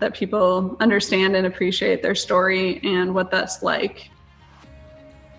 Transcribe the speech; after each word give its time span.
that 0.00 0.14
people 0.14 0.76
understand 0.80 1.36
and 1.36 1.46
appreciate 1.46 2.02
their 2.02 2.14
story 2.14 2.80
and 2.82 3.14
what 3.14 3.30
that's 3.30 3.62
like. 3.62 4.10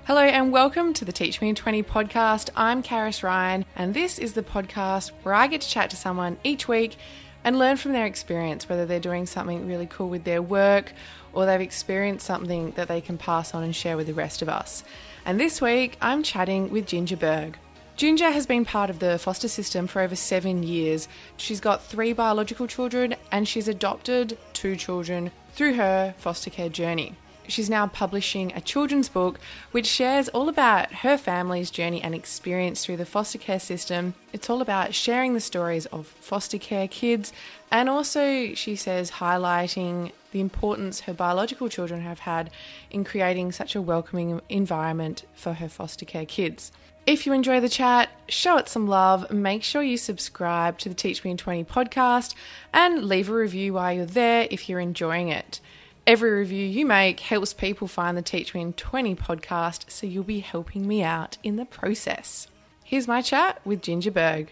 Hello 0.05 0.21
and 0.21 0.51
welcome 0.51 0.93
to 0.93 1.05
the 1.05 1.11
Teach 1.11 1.39
Me 1.39 1.49
in 1.49 1.55
20 1.55 1.83
podcast. 1.83 2.49
I'm 2.55 2.81
Karis 2.81 3.21
Ryan, 3.21 3.63
and 3.75 3.93
this 3.93 4.17
is 4.17 4.33
the 4.33 4.41
podcast 4.41 5.11
where 5.21 5.35
I 5.35 5.47
get 5.47 5.61
to 5.61 5.69
chat 5.69 5.91
to 5.91 5.95
someone 5.95 6.37
each 6.43 6.67
week 6.67 6.97
and 7.43 7.59
learn 7.59 7.77
from 7.77 7.91
their 7.91 8.05
experience, 8.05 8.67
whether 8.67 8.85
they're 8.85 8.99
doing 8.99 9.25
something 9.25 9.67
really 9.67 9.85
cool 9.85 10.09
with 10.09 10.23
their 10.23 10.41
work 10.41 10.93
or 11.31 11.45
they've 11.45 11.61
experienced 11.61 12.25
something 12.25 12.71
that 12.71 12.87
they 12.87 13.01
can 13.01 13.17
pass 13.17 13.53
on 13.53 13.63
and 13.63 13.75
share 13.75 13.97
with 13.97 14.07
the 14.07 14.13
rest 14.13 14.41
of 14.41 14.49
us. 14.49 14.83
And 15.25 15.39
this 15.39 15.61
week, 15.61 15.97
I'm 16.01 16.23
chatting 16.23 16.71
with 16.71 16.87
Ginger 16.87 17.17
Berg. 17.17 17.57
Ginger 17.99 18.31
has 18.31 18.45
been 18.45 18.63
part 18.63 18.89
of 18.89 18.99
the 18.99 19.19
foster 19.19 19.49
system 19.49 19.85
for 19.85 20.01
over 20.01 20.15
seven 20.15 20.63
years. 20.63 21.09
She's 21.35 21.59
got 21.59 21.83
three 21.83 22.13
biological 22.13 22.65
children 22.65 23.13
and 23.29 23.45
she's 23.45 23.67
adopted 23.67 24.37
two 24.53 24.77
children 24.77 25.31
through 25.51 25.73
her 25.73 26.15
foster 26.17 26.49
care 26.49 26.69
journey 26.69 27.17
she's 27.49 27.69
now 27.69 27.87
publishing 27.87 28.53
a 28.53 28.61
children's 28.61 29.09
book 29.09 29.39
which 29.71 29.85
shares 29.85 30.29
all 30.29 30.49
about 30.49 30.91
her 30.93 31.17
family's 31.17 31.71
journey 31.71 32.01
and 32.01 32.13
experience 32.13 32.85
through 32.85 32.97
the 32.97 33.05
foster 33.05 33.37
care 33.37 33.59
system. 33.59 34.13
It's 34.31 34.49
all 34.49 34.61
about 34.61 34.93
sharing 34.93 35.33
the 35.33 35.39
stories 35.39 35.85
of 35.87 36.07
foster 36.07 36.57
care 36.57 36.87
kids 36.87 37.33
and 37.71 37.89
also, 37.89 38.53
she 38.53 38.75
says, 38.75 39.11
highlighting 39.11 40.11
the 40.31 40.39
importance 40.39 41.01
her 41.01 41.13
biological 41.13 41.69
children 41.69 42.01
have 42.01 42.19
had 42.19 42.51
in 42.91 43.03
creating 43.03 43.51
such 43.51 43.75
a 43.75 43.81
welcoming 43.81 44.41
environment 44.49 45.25
for 45.33 45.53
her 45.53 45.69
foster 45.69 46.05
care 46.05 46.25
kids. 46.25 46.71
If 47.05 47.25
you 47.25 47.33
enjoy 47.33 47.59
the 47.59 47.69
chat, 47.69 48.09
show 48.27 48.57
it 48.57 48.69
some 48.69 48.87
love. 48.87 49.31
Make 49.31 49.63
sure 49.63 49.81
you 49.81 49.97
subscribe 49.97 50.77
to 50.79 50.89
the 50.89 50.95
Teach 50.95 51.23
Me 51.23 51.31
in 51.31 51.37
20 51.37 51.63
podcast 51.63 52.35
and 52.71 53.05
leave 53.05 53.29
a 53.29 53.33
review 53.33 53.73
while 53.73 53.93
you're 53.93 54.05
there 54.05 54.47
if 54.51 54.69
you're 54.69 54.79
enjoying 54.79 55.29
it. 55.29 55.59
Every 56.05 56.31
review 56.31 56.65
you 56.65 56.85
make 56.85 57.19
helps 57.19 57.53
people 57.53 57.87
find 57.87 58.17
the 58.17 58.21
Teach 58.21 58.53
Me 58.53 58.61
in 58.61 58.73
20 58.73 59.15
podcast, 59.15 59.89
so 59.89 60.07
you'll 60.07 60.23
be 60.23 60.39
helping 60.39 60.87
me 60.87 61.03
out 61.03 61.37
in 61.43 61.55
the 61.55 61.65
process. 61.65 62.47
Here's 62.83 63.07
my 63.07 63.21
chat 63.21 63.59
with 63.65 63.81
Ginger 63.81 64.11
Berg. 64.11 64.51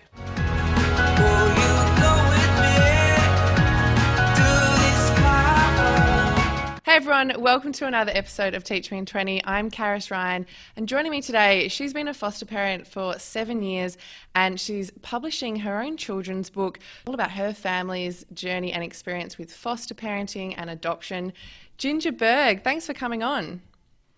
Everyone, 6.98 7.32
welcome 7.38 7.72
to 7.72 7.86
another 7.86 8.12
episode 8.16 8.56
of 8.56 8.64
Teach 8.64 8.90
Me 8.90 8.98
in 8.98 9.06
20. 9.06 9.46
I'm 9.46 9.70
Karis 9.70 10.10
Ryan, 10.10 10.48
and 10.76 10.90
joining 10.90 11.12
me 11.12 11.22
today, 11.22 11.68
she's 11.68 11.94
been 11.94 12.08
a 12.08 12.14
foster 12.14 12.44
parent 12.44 12.88
for 12.88 13.20
seven 13.20 13.62
years 13.62 14.00
and 14.34 14.60
she's 14.60 14.90
publishing 15.04 15.58
her 15.58 15.80
own 15.80 15.96
children's 15.98 16.50
book 16.50 16.80
all 17.06 17.14
about 17.14 17.30
her 17.30 17.54
family's 17.54 18.26
journey 18.34 18.74
and 18.74 18.84
experience 18.84 19.38
with 19.38 19.54
foster 19.54 19.94
parenting 19.94 20.56
and 20.58 20.72
adoption. 20.72 21.34
Ginger 21.78 22.12
Berg, 22.12 22.64
thanks 22.64 22.88
for 22.88 22.96
coming 22.96 23.22
on. 23.22 23.62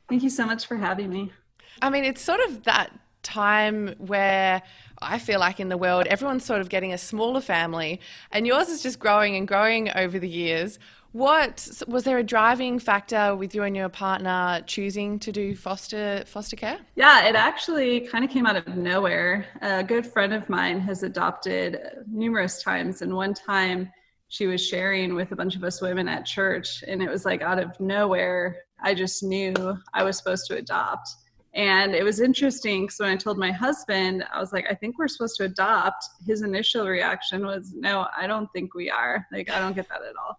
Thank 0.07 0.23
you 0.23 0.29
so 0.29 0.45
much 0.45 0.65
for 0.65 0.77
having 0.77 1.09
me. 1.09 1.33
I 1.81 1.89
mean, 1.89 2.05
it's 2.05 2.21
sort 2.21 2.39
of 2.39 2.63
that 2.63 2.97
time 3.23 3.93
where 3.97 4.61
I 5.01 5.19
feel 5.19 5.41
like 5.41 5.59
in 5.59 5.67
the 5.67 5.77
world 5.77 6.07
everyone's 6.07 6.45
sort 6.45 6.61
of 6.61 6.69
getting 6.69 6.93
a 6.93 6.97
smaller 6.97 7.41
family, 7.41 7.99
and 8.31 8.47
yours 8.47 8.69
is 8.69 8.81
just 8.81 8.99
growing 8.99 9.35
and 9.35 9.45
growing 9.45 9.89
over 9.97 10.17
the 10.17 10.29
years. 10.29 10.79
What 11.11 11.81
was 11.87 12.03
there 12.03 12.19
a 12.19 12.23
driving 12.23 12.77
factor 12.77 13.35
with 13.35 13.55
you 13.55 13.63
and 13.63 13.75
your 13.75 13.89
partner 13.89 14.61
choosing 14.67 15.17
to 15.19 15.31
do 15.31 15.55
foster 15.55 16.23
foster 16.27 16.55
care? 16.55 16.77
Yeah, 16.95 17.25
it 17.25 17.35
actually 17.35 18.01
kind 18.01 18.23
of 18.23 18.29
came 18.29 18.45
out 18.45 18.55
of 18.55 18.67
nowhere. 18.77 19.47
A 19.63 19.83
good 19.83 20.05
friend 20.05 20.33
of 20.33 20.47
mine 20.49 20.79
has 20.81 21.01
adopted 21.01 21.79
numerous 22.07 22.61
times, 22.61 23.01
and 23.01 23.15
one 23.15 23.33
time 23.33 23.91
she 24.27 24.45
was 24.45 24.63
sharing 24.63 25.15
with 25.15 25.31
a 25.31 25.35
bunch 25.35 25.55
of 25.55 25.63
us 25.63 25.81
women 25.81 26.07
at 26.07 26.27
church, 26.27 26.83
and 26.87 27.01
it 27.01 27.09
was 27.09 27.25
like 27.25 27.41
out 27.41 27.57
of 27.57 27.79
nowhere. 27.79 28.57
I 28.79 28.93
just 28.93 29.23
knew 29.23 29.55
I 29.95 30.03
was 30.03 30.15
supposed 30.15 30.45
to 30.47 30.57
adopt. 30.57 31.09
And 31.55 31.95
it 31.95 32.03
was 32.03 32.21
interesting 32.21 32.83
because 32.83 32.99
when 32.99 33.09
I 33.09 33.15
told 33.15 33.39
my 33.39 33.51
husband, 33.51 34.23
I 34.31 34.39
was 34.39 34.53
like, 34.53 34.67
I 34.69 34.75
think 34.75 34.99
we're 34.99 35.07
supposed 35.07 35.35
to 35.37 35.45
adopt. 35.45 36.05
His 36.25 36.43
initial 36.43 36.87
reaction 36.87 37.43
was, 37.43 37.73
No, 37.73 38.05
I 38.15 38.27
don't 38.27 38.47
think 38.53 38.75
we 38.75 38.91
are. 38.91 39.25
Like, 39.31 39.49
I 39.49 39.59
don't 39.59 39.75
get 39.75 39.89
that 39.89 40.03
at 40.03 40.15
all. 40.15 40.37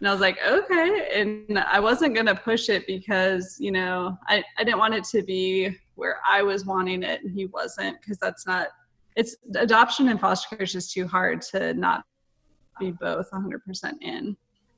And 0.00 0.08
I 0.08 0.12
was 0.12 0.20
like, 0.20 0.38
okay. 0.46 1.08
And 1.14 1.58
I 1.58 1.78
wasn't 1.78 2.14
going 2.14 2.26
to 2.26 2.34
push 2.34 2.70
it 2.70 2.86
because, 2.86 3.56
you 3.60 3.70
know, 3.70 4.16
I, 4.26 4.42
I 4.58 4.64
didn't 4.64 4.78
want 4.78 4.94
it 4.94 5.04
to 5.04 5.22
be 5.22 5.76
where 5.94 6.18
I 6.26 6.42
was 6.42 6.64
wanting 6.64 7.02
it 7.02 7.22
and 7.22 7.30
he 7.30 7.46
wasn't 7.46 8.00
because 8.00 8.18
that's 8.18 8.46
not, 8.46 8.68
it's 9.16 9.36
adoption 9.56 10.08
and 10.08 10.18
foster 10.18 10.56
care 10.56 10.64
is 10.64 10.72
just 10.72 10.92
too 10.92 11.06
hard 11.06 11.42
to 11.42 11.74
not 11.74 12.04
be 12.78 12.92
both 12.92 13.30
100% 13.30 13.92
in. 14.00 14.36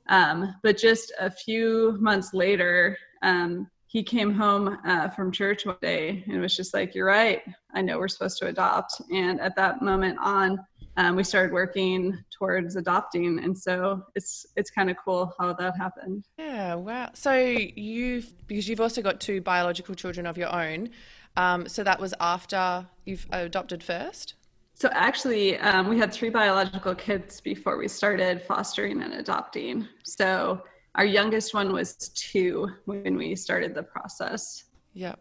Um, 0.09 0.55
but 0.61 0.77
just 0.77 1.13
a 1.19 1.31
few 1.31 1.97
months 2.01 2.33
later, 2.33 2.97
um, 3.21 3.69
he 3.87 4.03
came 4.03 4.33
home 4.33 4.79
uh, 4.85 5.07
from 5.09 5.31
church 5.31 5.65
one 5.65 5.77
day 5.81 6.23
and 6.27 6.41
was 6.41 6.57
just 6.57 6.73
like, 6.73 6.95
You're 6.95 7.05
right. 7.05 7.43
I 7.73 7.81
know 7.81 7.99
we're 7.99 8.07
supposed 8.07 8.39
to 8.39 8.47
adopt. 8.47 8.99
And 9.13 9.39
at 9.39 9.55
that 9.55 9.81
moment 9.81 10.17
on, 10.19 10.59
um, 10.97 11.15
we 11.15 11.23
started 11.23 11.51
working 11.51 12.23
towards 12.31 12.75
adopting. 12.75 13.39
And 13.43 13.57
so 13.57 14.03
it's 14.15 14.45
it's 14.55 14.69
kind 14.69 14.89
of 14.89 14.97
cool 15.03 15.33
how 15.39 15.53
that 15.53 15.77
happened. 15.77 16.25
Yeah 16.37 16.75
wow. 16.75 17.09
So 17.13 17.33
you've 17.35 18.33
because 18.47 18.67
you've 18.67 18.81
also 18.81 19.01
got 19.01 19.19
two 19.19 19.41
biological 19.41 19.95
children 19.95 20.25
of 20.25 20.37
your 20.37 20.53
own 20.53 20.89
um, 21.35 21.67
so 21.67 21.83
that 21.83 21.99
was 21.99 22.13
after 22.19 22.85
you've 23.05 23.25
adopted 23.31 23.83
first? 23.83 24.35
So 24.75 24.89
actually 24.91 25.57
um, 25.59 25.87
we 25.87 25.97
had 25.97 26.11
three 26.11 26.29
biological 26.29 26.95
kids 26.95 27.41
before 27.41 27.77
we 27.77 27.87
started 27.87 28.41
fostering 28.41 29.01
and 29.01 29.13
adopting. 29.13 29.87
So 30.03 30.61
our 30.95 31.05
youngest 31.05 31.53
one 31.53 31.71
was 31.71 31.95
two 32.15 32.69
when 32.85 33.15
we 33.15 33.35
started 33.35 33.73
the 33.73 33.83
process. 33.83 34.65
Yeah. 34.93 35.15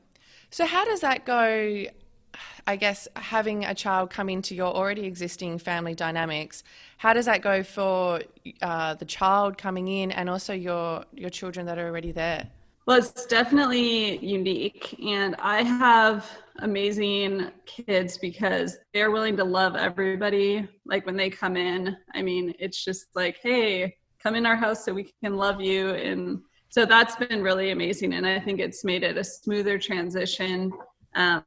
So 0.50 0.66
how 0.66 0.84
does 0.84 1.00
that 1.00 1.24
go 1.24 1.86
I 2.66 2.76
guess 2.76 3.08
having 3.16 3.64
a 3.64 3.74
child 3.74 4.10
come 4.10 4.28
into 4.28 4.54
your 4.54 4.72
already 4.74 5.04
existing 5.04 5.58
family 5.58 5.94
dynamics, 5.94 6.64
how 6.98 7.12
does 7.12 7.26
that 7.26 7.42
go 7.42 7.62
for 7.62 8.20
uh, 8.60 8.94
the 8.94 9.04
child 9.04 9.58
coming 9.58 9.88
in 9.88 10.12
and 10.12 10.30
also 10.30 10.52
your 10.52 11.04
your 11.12 11.30
children 11.30 11.66
that 11.66 11.78
are 11.78 11.86
already 11.86 12.12
there? 12.12 12.48
Well, 12.86 12.98
it's 12.98 13.26
definitely 13.26 14.18
unique, 14.24 14.98
and 15.04 15.36
I 15.38 15.62
have 15.62 16.28
amazing 16.58 17.50
kids 17.64 18.18
because 18.18 18.78
they're 18.92 19.12
willing 19.12 19.36
to 19.36 19.44
love 19.44 19.76
everybody. 19.76 20.68
Like 20.84 21.06
when 21.06 21.16
they 21.16 21.30
come 21.30 21.56
in, 21.56 21.96
I 22.12 22.22
mean, 22.22 22.54
it's 22.58 22.84
just 22.84 23.06
like, 23.14 23.38
hey, 23.40 23.96
come 24.20 24.34
in 24.34 24.46
our 24.46 24.56
house 24.56 24.84
so 24.84 24.92
we 24.92 25.12
can 25.22 25.36
love 25.36 25.60
you, 25.60 25.90
and 25.90 26.42
so 26.70 26.84
that's 26.84 27.14
been 27.16 27.42
really 27.42 27.70
amazing, 27.70 28.14
and 28.14 28.26
I 28.26 28.40
think 28.40 28.58
it's 28.58 28.84
made 28.84 29.04
it 29.04 29.16
a 29.16 29.24
smoother 29.24 29.78
transition. 29.78 30.72
Um, 31.14 31.44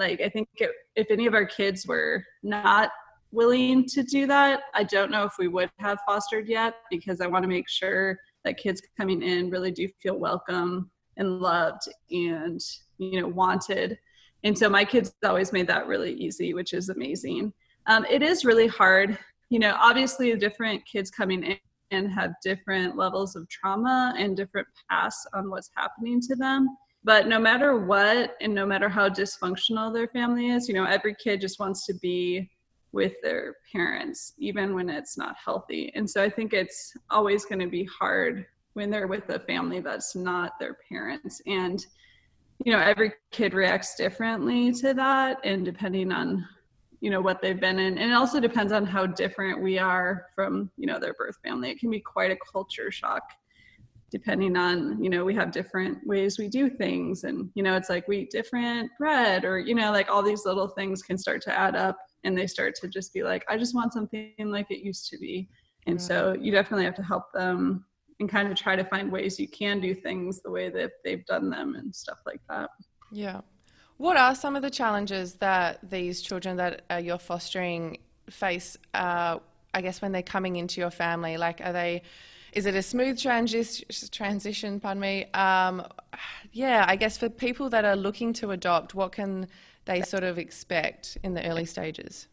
like, 0.00 0.22
I 0.22 0.30
think 0.30 0.48
it, 0.56 0.70
if 0.96 1.08
any 1.10 1.26
of 1.26 1.34
our 1.34 1.44
kids 1.44 1.86
were 1.86 2.24
not 2.42 2.90
willing 3.32 3.84
to 3.88 4.02
do 4.02 4.26
that, 4.26 4.62
I 4.74 4.82
don't 4.82 5.10
know 5.10 5.24
if 5.24 5.34
we 5.38 5.46
would 5.46 5.70
have 5.78 5.98
fostered 6.06 6.48
yet 6.48 6.76
because 6.90 7.20
I 7.20 7.26
want 7.26 7.44
to 7.44 7.48
make 7.48 7.68
sure 7.68 8.18
that 8.44 8.56
kids 8.56 8.80
coming 8.98 9.22
in 9.22 9.50
really 9.50 9.70
do 9.70 9.86
feel 10.02 10.18
welcome 10.18 10.90
and 11.18 11.38
loved 11.38 11.82
and, 12.10 12.58
you 12.96 13.20
know, 13.20 13.28
wanted. 13.28 13.98
And 14.42 14.58
so 14.58 14.70
my 14.70 14.86
kids 14.86 15.12
always 15.22 15.52
made 15.52 15.66
that 15.66 15.86
really 15.86 16.14
easy, 16.14 16.54
which 16.54 16.72
is 16.72 16.88
amazing. 16.88 17.52
Um, 17.86 18.06
it 18.08 18.22
is 18.22 18.46
really 18.46 18.68
hard. 18.68 19.18
You 19.50 19.58
know, 19.58 19.76
obviously, 19.78 20.34
different 20.36 20.82
kids 20.86 21.10
coming 21.10 21.42
in 21.42 21.58
and 21.90 22.10
have 22.10 22.32
different 22.42 22.96
levels 22.96 23.36
of 23.36 23.46
trauma 23.50 24.14
and 24.16 24.34
different 24.34 24.66
paths 24.88 25.26
on 25.34 25.50
what's 25.50 25.70
happening 25.76 26.22
to 26.22 26.36
them 26.36 26.68
but 27.02 27.26
no 27.26 27.38
matter 27.38 27.78
what 27.78 28.36
and 28.40 28.54
no 28.54 28.66
matter 28.66 28.88
how 28.88 29.08
dysfunctional 29.08 29.92
their 29.92 30.08
family 30.08 30.50
is 30.50 30.68
you 30.68 30.74
know 30.74 30.84
every 30.84 31.14
kid 31.22 31.40
just 31.40 31.58
wants 31.58 31.86
to 31.86 31.94
be 31.94 32.50
with 32.92 33.14
their 33.22 33.56
parents 33.72 34.34
even 34.38 34.74
when 34.74 34.90
it's 34.90 35.16
not 35.16 35.36
healthy. 35.42 35.92
And 35.94 36.08
so 36.08 36.22
i 36.22 36.28
think 36.28 36.52
it's 36.52 36.92
always 37.10 37.44
going 37.44 37.60
to 37.60 37.68
be 37.68 37.84
hard 37.84 38.46
when 38.74 38.90
they're 38.90 39.06
with 39.08 39.28
a 39.30 39.40
family 39.40 39.80
that's 39.80 40.14
not 40.14 40.58
their 40.58 40.76
parents. 40.88 41.40
And 41.46 41.84
you 42.64 42.72
know 42.72 42.80
every 42.80 43.12
kid 43.30 43.54
reacts 43.54 43.94
differently 43.96 44.72
to 44.72 44.92
that 44.94 45.38
and 45.44 45.64
depending 45.64 46.12
on 46.12 46.46
you 47.00 47.10
know 47.10 47.20
what 47.20 47.40
they've 47.40 47.60
been 47.60 47.78
in. 47.78 47.96
And 47.96 48.10
it 48.10 48.14
also 48.14 48.40
depends 48.40 48.72
on 48.72 48.84
how 48.84 49.06
different 49.06 49.62
we 49.62 49.78
are 49.78 50.26
from 50.34 50.70
you 50.76 50.86
know 50.86 50.98
their 50.98 51.14
birth 51.14 51.38
family. 51.42 51.70
It 51.70 51.78
can 51.78 51.90
be 51.90 52.00
quite 52.00 52.30
a 52.30 52.36
culture 52.52 52.90
shock 52.90 53.22
depending 54.10 54.56
on 54.56 55.02
you 55.02 55.10
know 55.10 55.24
we 55.24 55.34
have 55.34 55.52
different 55.52 55.98
ways 56.06 56.38
we 56.38 56.48
do 56.48 56.68
things. 56.68 57.24
And 57.24 57.50
you 57.54 57.62
know 57.62 57.76
it's 57.76 57.88
like 57.88 58.08
we 58.08 58.18
eat 58.18 58.30
different 58.30 58.90
bread 58.98 59.44
or 59.44 59.58
you 59.58 59.74
know 59.74 59.92
like 59.92 60.10
all 60.10 60.22
these 60.22 60.44
little 60.44 60.68
things 60.68 61.02
can 61.02 61.18
start 61.18 61.42
to 61.42 61.58
add 61.58 61.76
up 61.76 61.96
and 62.24 62.36
they 62.36 62.46
start 62.46 62.74
to 62.74 62.86
just 62.86 63.14
be 63.14 63.22
like 63.22 63.44
i 63.48 63.56
just 63.56 63.74
want 63.74 63.94
something 63.94 64.32
like 64.38 64.70
it 64.70 64.84
used 64.84 65.08
to 65.10 65.18
be. 65.18 65.48
And 65.86 65.94
right. 65.94 66.02
so 66.02 66.36
you 66.38 66.52
definitely 66.52 66.84
have 66.84 66.94
to 66.96 67.02
help 67.02 67.32
them 67.32 67.84
and 68.20 68.28
kind 68.28 68.50
of 68.50 68.56
try 68.56 68.76
to 68.76 68.84
find 68.84 69.10
ways 69.10 69.40
you 69.40 69.48
can 69.48 69.80
do 69.80 69.94
things 69.94 70.42
the 70.42 70.50
way 70.50 70.68
that 70.68 70.92
they've 71.04 71.24
done 71.24 71.48
them 71.48 71.74
and 71.74 71.94
stuff 71.94 72.18
like 72.26 72.40
that. 72.50 72.68
Yeah. 73.10 73.40
What 73.96 74.16
are 74.16 74.34
some 74.34 74.56
of 74.56 74.62
the 74.62 74.70
challenges 74.70 75.34
that 75.36 75.78
these 75.88 76.20
children 76.20 76.56
that 76.56 76.82
uh, 76.90 76.96
you're 76.96 77.18
fostering 77.18 77.98
face 78.28 78.76
uh, 78.94 79.38
i 79.74 79.80
guess 79.80 80.00
when 80.00 80.12
they're 80.12 80.22
coming 80.22 80.56
into 80.56 80.80
your 80.80 80.90
family? 80.90 81.36
Like 81.36 81.60
are 81.62 81.72
they 81.72 82.02
is 82.52 82.66
it 82.66 82.74
a 82.74 82.82
smooth 82.82 83.18
transition? 83.18 83.86
Transition, 84.10 84.80
pardon 84.80 85.00
me. 85.00 85.26
Um, 85.32 85.86
yeah, 86.52 86.84
I 86.88 86.96
guess 86.96 87.16
for 87.16 87.28
people 87.28 87.68
that 87.70 87.84
are 87.84 87.96
looking 87.96 88.32
to 88.34 88.50
adopt, 88.50 88.94
what 88.94 89.12
can 89.12 89.48
they 89.84 90.02
sort 90.02 90.24
of 90.24 90.38
expect 90.38 91.18
in 91.22 91.34
the 91.34 91.46
early 91.46 91.64
stages? 91.64 92.28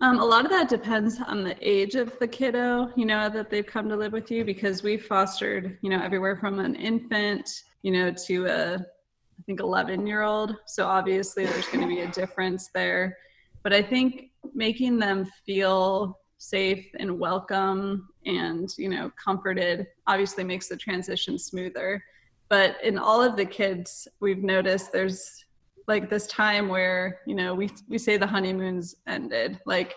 Um, 0.00 0.20
a 0.20 0.24
lot 0.24 0.44
of 0.44 0.50
that 0.52 0.68
depends 0.68 1.20
on 1.20 1.42
the 1.42 1.56
age 1.60 1.96
of 1.96 2.16
the 2.20 2.28
kiddo, 2.28 2.92
you 2.94 3.04
know, 3.04 3.28
that 3.28 3.50
they've 3.50 3.66
come 3.66 3.88
to 3.88 3.96
live 3.96 4.12
with 4.12 4.30
you 4.30 4.44
because 4.44 4.82
we've 4.82 5.04
fostered, 5.04 5.76
you 5.82 5.90
know, 5.90 6.00
everywhere 6.00 6.36
from 6.36 6.60
an 6.60 6.76
infant, 6.76 7.64
you 7.82 7.90
know, 7.90 8.12
to 8.12 8.46
a, 8.46 8.74
I 8.76 9.42
think, 9.44 9.58
11 9.58 10.06
year 10.06 10.22
old. 10.22 10.54
So 10.66 10.86
obviously 10.86 11.46
there's 11.46 11.66
going 11.66 11.80
to 11.80 11.88
be 11.88 12.00
a 12.00 12.10
difference 12.12 12.70
there. 12.72 13.16
But 13.64 13.72
I 13.72 13.82
think 13.82 14.30
making 14.54 15.00
them 15.00 15.28
feel 15.44 16.20
safe 16.38 16.86
and 16.98 17.18
welcome 17.18 18.08
and, 18.24 18.72
you 18.78 18.88
know, 18.88 19.10
comforted 19.22 19.86
obviously 20.06 20.44
makes 20.44 20.68
the 20.68 20.76
transition 20.76 21.38
smoother. 21.38 22.02
But 22.48 22.76
in 22.82 22.96
all 22.96 23.22
of 23.22 23.36
the 23.36 23.44
kids, 23.44 24.08
we've 24.20 24.42
noticed 24.42 24.92
there's 24.92 25.44
like 25.88 26.10
this 26.10 26.26
time 26.28 26.68
where 26.68 27.20
you 27.26 27.34
know 27.34 27.54
we 27.54 27.70
we 27.88 27.98
say 27.98 28.16
the 28.16 28.26
honeymoon's 28.26 28.94
ended 29.08 29.58
like 29.66 29.96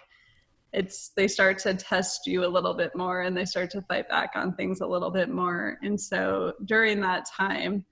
it's 0.73 1.09
they 1.17 1.27
start 1.27 1.59
to 1.59 1.73
test 1.73 2.25
you 2.25 2.45
a 2.45 2.47
little 2.47 2.73
bit 2.73 2.95
more 2.95 3.21
and 3.21 3.35
they 3.35 3.43
start 3.43 3.69
to 3.69 3.81
fight 3.81 4.07
back 4.07 4.31
on 4.35 4.55
things 4.55 4.79
a 4.79 4.87
little 4.87 5.11
bit 5.11 5.29
more 5.29 5.77
and 5.83 5.99
so 5.99 6.53
during 6.65 7.01
that 7.01 7.25
time 7.29 7.85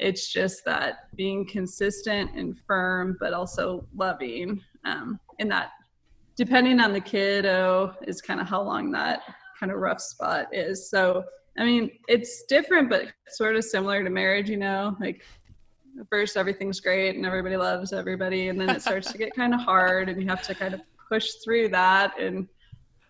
it's 0.00 0.32
just 0.32 0.64
that 0.64 1.14
being 1.14 1.46
consistent 1.46 2.28
and 2.34 2.58
firm 2.66 3.16
but 3.20 3.32
also 3.32 3.86
loving 3.94 4.60
um, 4.84 5.20
and 5.38 5.48
that 5.48 5.70
depending 6.36 6.80
on 6.80 6.92
the 6.92 7.00
kiddo 7.00 7.94
is 8.06 8.20
kind 8.20 8.40
of 8.40 8.48
how 8.48 8.62
long 8.62 8.90
that 8.92 9.20
kind 9.58 9.70
of 9.70 9.78
rough 9.78 10.00
spot 10.00 10.46
is. 10.52 10.90
So 10.90 11.24
i 11.58 11.64
mean 11.64 11.90
it's 12.08 12.44
different 12.44 12.90
but 12.90 13.06
sort 13.28 13.56
of 13.56 13.64
similar 13.64 14.02
to 14.02 14.10
marriage 14.10 14.50
you 14.50 14.56
know 14.56 14.96
like 15.00 15.22
at 16.00 16.06
first 16.10 16.36
everything's 16.36 16.80
great 16.80 17.16
and 17.16 17.24
everybody 17.24 17.56
loves 17.56 17.92
everybody 17.92 18.48
and 18.48 18.60
then 18.60 18.70
it 18.70 18.82
starts 18.82 19.12
to 19.12 19.18
get 19.18 19.34
kind 19.36 19.54
of 19.54 19.60
hard 19.60 20.08
and 20.08 20.20
you 20.20 20.28
have 20.28 20.42
to 20.42 20.54
kind 20.54 20.74
of 20.74 20.80
push 21.08 21.30
through 21.44 21.68
that 21.68 22.18
and 22.18 22.48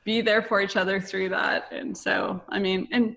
be 0.05 0.21
there 0.21 0.43
for 0.43 0.61
each 0.61 0.77
other 0.77 1.01
through 1.01 1.31
that. 1.31 1.73
And 1.73 1.97
so 1.97 2.43
i 2.51 2.59
mean 2.59 2.89
and 2.93 3.17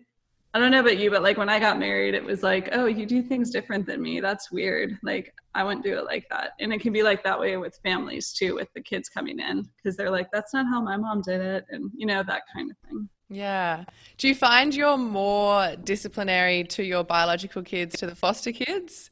i 0.57 0.59
don't 0.59 0.71
know 0.71 0.79
about 0.79 0.97
you 0.97 1.11
but 1.11 1.21
like 1.21 1.37
when 1.37 1.49
i 1.49 1.59
got 1.59 1.77
married 1.77 2.13
it 2.13 2.23
was 2.23 2.43
like 2.43 2.69
oh 2.71 2.85
you 2.85 3.05
do 3.05 3.21
things 3.21 3.51
different 3.51 3.85
than 3.85 4.01
me 4.01 4.19
that's 4.19 4.51
weird 4.51 4.97
like 5.03 5.33
i 5.53 5.63
wouldn't 5.63 5.83
do 5.83 5.97
it 5.97 6.05
like 6.05 6.27
that 6.29 6.51
and 6.59 6.73
it 6.73 6.81
can 6.81 6.91
be 6.91 7.03
like 7.03 7.23
that 7.23 7.39
way 7.39 7.55
with 7.57 7.79
families 7.83 8.33
too 8.33 8.55
with 8.55 8.71
the 8.73 8.81
kids 8.81 9.07
coming 9.09 9.39
in 9.39 9.67
because 9.77 9.95
they're 9.95 10.11
like 10.11 10.29
that's 10.31 10.53
not 10.53 10.65
how 10.65 10.81
my 10.81 10.97
mom 10.97 11.21
did 11.21 11.41
it 11.41 11.65
and 11.69 11.91
you 11.95 12.05
know 12.05 12.23
that 12.23 12.41
kind 12.53 12.71
of 12.71 12.77
thing 12.89 13.07
yeah. 13.29 13.83
Do 14.17 14.29
you 14.29 14.35
find 14.35 14.73
you're 14.73 14.95
more 14.95 15.75
disciplinary 15.83 16.63
to 16.63 16.81
your 16.81 17.03
biological 17.03 17.61
kids 17.61 17.97
to 17.97 18.07
the 18.07 18.15
foster 18.15 18.53
kids? 18.53 19.11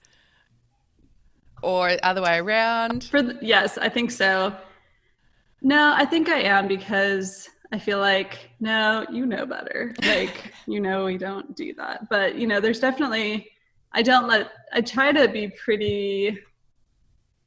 or 1.65 1.89
the 1.89 2.06
other 2.06 2.21
way 2.21 2.38
around? 2.38 3.06
For 3.06 3.21
the, 3.21 3.38
yes, 3.42 3.77
I 3.77 3.89
think 3.89 4.12
so. 4.12 4.56
No, 5.62 5.94
I 5.95 6.06
think 6.06 6.30
I 6.30 6.42
am 6.42 6.68
because 6.68 7.50
I 7.75 7.77
feel 7.77 8.00
like 8.00 8.51
no, 8.62 9.06
you 9.12 9.25
know 9.25 9.45
better. 9.45 9.94
Like 10.01 10.54
you 10.66 10.80
know 10.80 11.04
we 11.04 11.18
don't 11.18 11.54
do 11.57 11.74
that. 11.74 12.07
But 12.10 12.36
you 12.36 12.48
know, 12.48 12.62
there's 12.62 12.80
definitely 12.80 13.51
I 13.92 14.01
don't 14.01 14.27
let 14.27 14.51
I 14.72 14.80
try 14.80 15.12
to 15.12 15.27
be 15.27 15.50
pretty 15.50 16.39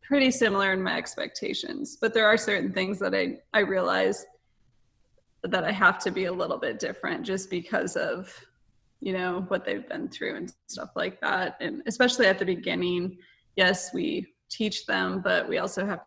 pretty 0.02 0.30
similar 0.30 0.74
in 0.74 0.82
my 0.82 0.98
expectations, 0.98 1.96
but 1.98 2.12
there 2.12 2.26
are 2.26 2.36
certain 2.36 2.70
things 2.70 2.98
that 2.98 3.14
I 3.14 3.38
I 3.54 3.60
realize 3.60 4.26
that 5.44 5.64
I 5.64 5.72
have 5.72 5.98
to 6.00 6.10
be 6.10 6.26
a 6.26 6.32
little 6.32 6.58
bit 6.58 6.78
different 6.78 7.24
just 7.24 7.48
because 7.48 7.96
of 7.96 8.30
you 9.00 9.14
know 9.14 9.46
what 9.48 9.64
they've 9.64 9.88
been 9.88 10.08
through 10.08 10.36
and 10.36 10.52
stuff 10.66 10.90
like 10.94 11.22
that 11.22 11.56
and 11.60 11.82
especially 11.86 12.26
at 12.26 12.38
the 12.38 12.44
beginning 12.44 13.16
yes, 13.56 13.92
we 13.92 14.26
teach 14.50 14.86
them, 14.86 15.20
but 15.20 15.48
we 15.48 15.58
also 15.58 15.84
have 15.84 16.02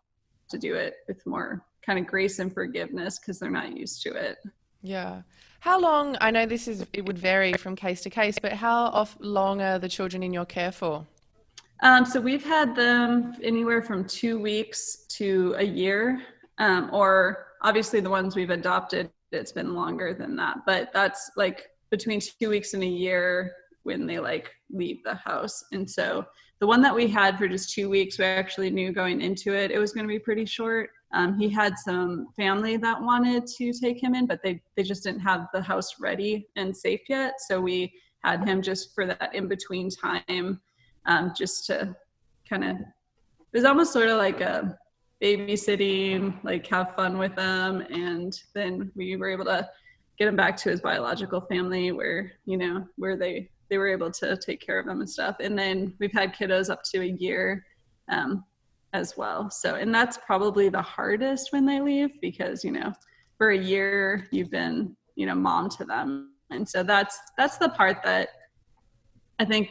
to 0.48 0.58
do 0.58 0.74
it 0.74 0.94
with 1.06 1.26
more 1.26 1.64
kind 1.84 1.98
of 1.98 2.06
grace 2.06 2.38
and 2.38 2.52
forgiveness 2.52 3.18
because 3.18 3.38
they're 3.38 3.50
not 3.50 3.76
used 3.76 4.02
to 4.02 4.10
it. 4.10 4.38
Yeah. 4.82 5.22
How 5.60 5.78
long? 5.78 6.16
I 6.20 6.30
know 6.30 6.44
this 6.44 6.66
is 6.66 6.84
it 6.92 7.04
would 7.06 7.18
vary 7.18 7.52
from 7.52 7.76
case 7.76 8.00
to 8.02 8.10
case, 8.10 8.38
but 8.40 8.52
how 8.52 8.86
off 8.86 9.16
long 9.20 9.60
are 9.60 9.78
the 9.78 9.88
children 9.88 10.22
in 10.22 10.32
your 10.32 10.44
care 10.44 10.72
for? 10.72 11.06
Um, 11.82 12.04
so 12.04 12.20
we've 12.20 12.44
had 12.44 12.76
them 12.76 13.36
anywhere 13.42 13.82
from 13.82 14.04
two 14.04 14.40
weeks 14.40 15.06
to 15.10 15.54
a 15.58 15.64
year, 15.64 16.22
um, 16.58 16.90
or 16.92 17.46
obviously 17.62 18.00
the 18.00 18.10
ones 18.10 18.36
we've 18.36 18.50
adopted, 18.50 19.10
it's 19.32 19.52
been 19.52 19.74
longer 19.74 20.14
than 20.14 20.36
that. 20.36 20.58
But 20.66 20.90
that's 20.92 21.30
like 21.36 21.68
between 21.90 22.20
two 22.20 22.50
weeks 22.50 22.74
and 22.74 22.82
a 22.82 22.86
year 22.86 23.52
when 23.82 24.06
they 24.06 24.18
like 24.18 24.50
leave 24.70 25.02
the 25.04 25.14
house. 25.14 25.64
And 25.72 25.88
so 25.88 26.24
the 26.60 26.66
one 26.66 26.82
that 26.82 26.94
we 26.94 27.08
had 27.08 27.36
for 27.36 27.48
just 27.48 27.72
two 27.74 27.88
weeks, 27.88 28.18
we 28.18 28.24
actually 28.24 28.70
knew 28.70 28.92
going 28.92 29.20
into 29.20 29.52
it, 29.52 29.72
it 29.72 29.78
was 29.78 29.92
going 29.92 30.06
to 30.06 30.12
be 30.12 30.18
pretty 30.18 30.44
short. 30.44 30.90
Um, 31.14 31.38
he 31.38 31.48
had 31.48 31.78
some 31.78 32.28
family 32.36 32.76
that 32.78 33.00
wanted 33.00 33.46
to 33.58 33.72
take 33.72 34.02
him 34.02 34.14
in, 34.14 34.26
but 34.26 34.40
they, 34.42 34.62
they 34.76 34.82
just 34.82 35.02
didn't 35.04 35.20
have 35.20 35.46
the 35.52 35.60
house 35.60 36.00
ready 36.00 36.46
and 36.56 36.76
safe 36.76 37.02
yet. 37.08 37.34
So 37.48 37.60
we 37.60 37.92
had 38.24 38.44
him 38.44 38.62
just 38.62 38.94
for 38.94 39.06
that 39.06 39.34
in 39.34 39.48
between 39.48 39.90
time, 39.90 40.60
um, 41.06 41.32
just 41.36 41.66
to 41.66 41.94
kind 42.48 42.64
of, 42.64 42.76
it 42.76 43.58
was 43.58 43.64
almost 43.64 43.92
sort 43.92 44.08
of 44.08 44.16
like 44.16 44.40
a 44.40 44.78
babysitting, 45.22 46.42
like 46.44 46.66
have 46.68 46.94
fun 46.96 47.18
with 47.18 47.34
them. 47.36 47.82
And 47.90 48.32
then 48.54 48.90
we 48.94 49.16
were 49.16 49.30
able 49.30 49.44
to 49.44 49.68
get 50.18 50.28
him 50.28 50.36
back 50.36 50.56
to 50.58 50.70
his 50.70 50.80
biological 50.80 51.42
family 51.42 51.92
where, 51.92 52.32
you 52.44 52.56
know, 52.56 52.86
where 52.96 53.16
they 53.16 53.50
they 53.72 53.78
were 53.78 53.88
able 53.88 54.10
to 54.10 54.36
take 54.36 54.60
care 54.60 54.78
of 54.78 54.84
them 54.84 55.00
and 55.00 55.08
stuff. 55.08 55.36
And 55.40 55.58
then 55.58 55.94
we've 55.98 56.12
had 56.12 56.34
kiddos 56.34 56.68
up 56.68 56.82
to 56.92 57.00
a 57.00 57.06
year 57.06 57.64
um, 58.10 58.44
as 58.92 59.16
well. 59.16 59.50
So, 59.50 59.76
and 59.76 59.94
that's 59.94 60.18
probably 60.18 60.68
the 60.68 60.82
hardest 60.82 61.52
when 61.52 61.66
they 61.66 61.80
leave 61.80 62.20
because, 62.20 62.64
you 62.64 62.72
know, 62.72 62.92
for 63.38 63.50
a 63.50 63.58
year 63.58 64.28
you've 64.30 64.50
been, 64.50 64.96
you 65.16 65.26
know, 65.26 65.34
mom 65.34 65.68
to 65.70 65.84
them. 65.84 66.32
And 66.50 66.68
so 66.68 66.82
that's, 66.82 67.18
that's 67.38 67.56
the 67.56 67.70
part 67.70 68.02
that 68.04 68.28
I 69.38 69.44
think 69.44 69.70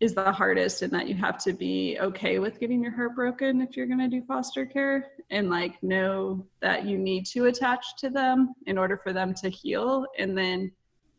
is 0.00 0.14
the 0.14 0.32
hardest 0.32 0.82
in 0.82 0.90
that 0.90 1.08
you 1.08 1.14
have 1.14 1.38
to 1.38 1.52
be 1.52 1.96
okay 2.00 2.38
with 2.38 2.60
getting 2.60 2.82
your 2.82 2.94
heart 2.94 3.14
broken 3.14 3.62
if 3.62 3.76
you're 3.76 3.86
going 3.86 3.98
to 3.98 4.08
do 4.08 4.22
foster 4.26 4.66
care 4.66 5.12
and 5.30 5.48
like 5.48 5.82
know 5.82 6.44
that 6.60 6.84
you 6.84 6.98
need 6.98 7.24
to 7.24 7.46
attach 7.46 7.96
to 7.98 8.10
them 8.10 8.54
in 8.66 8.76
order 8.76 8.98
for 8.98 9.12
them 9.12 9.32
to 9.32 9.48
heal 9.48 10.04
and 10.18 10.36
then 10.36 10.70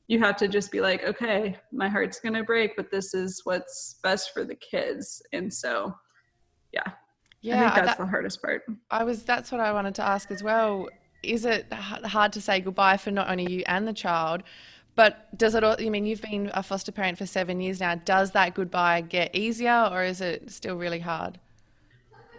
you 0.07 0.19
have 0.19 0.35
to 0.37 0.47
just 0.47 0.71
be 0.71 0.81
like, 0.81 1.03
okay, 1.03 1.57
my 1.71 1.89
heart's 1.89 2.19
gonna 2.19 2.43
break, 2.43 2.75
but 2.75 2.91
this 2.91 3.13
is 3.13 3.41
what's 3.43 3.99
best 4.03 4.31
for 4.33 4.43
the 4.43 4.55
kids. 4.55 5.21
And 5.33 5.51
so, 5.51 5.95
yeah, 6.75 6.91
yeah, 7.41 7.55
I 7.55 7.59
think 7.59 7.75
that's 7.75 7.97
that, 7.97 8.03
the 8.03 8.09
hardest 8.09 8.41
part. 8.41 8.63
I 8.91 9.03
was. 9.03 9.23
That's 9.23 9.51
what 9.51 9.61
I 9.61 9.71
wanted 9.71 9.95
to 9.95 10.03
ask 10.03 10.31
as 10.31 10.43
well. 10.43 10.89
Is 11.23 11.45
it 11.45 11.71
hard 11.73 12.33
to 12.33 12.41
say 12.41 12.59
goodbye 12.59 12.97
for 12.97 13.11
not 13.11 13.29
only 13.29 13.51
you 13.51 13.63
and 13.67 13.87
the 13.87 13.93
child? 13.93 14.43
But 14.95 15.37
does 15.37 15.55
it? 15.55 15.63
all 15.63 15.75
I 15.79 15.89
mean, 15.89 16.05
you've 16.05 16.21
been 16.21 16.49
a 16.53 16.63
foster 16.63 16.91
parent 16.91 17.17
for 17.17 17.25
seven 17.25 17.59
years 17.59 17.79
now. 17.79 17.95
Does 17.95 18.31
that 18.31 18.53
goodbye 18.55 19.01
get 19.01 19.35
easier, 19.35 19.89
or 19.91 20.03
is 20.03 20.21
it 20.21 20.51
still 20.51 20.75
really 20.75 20.99
hard? 20.99 21.39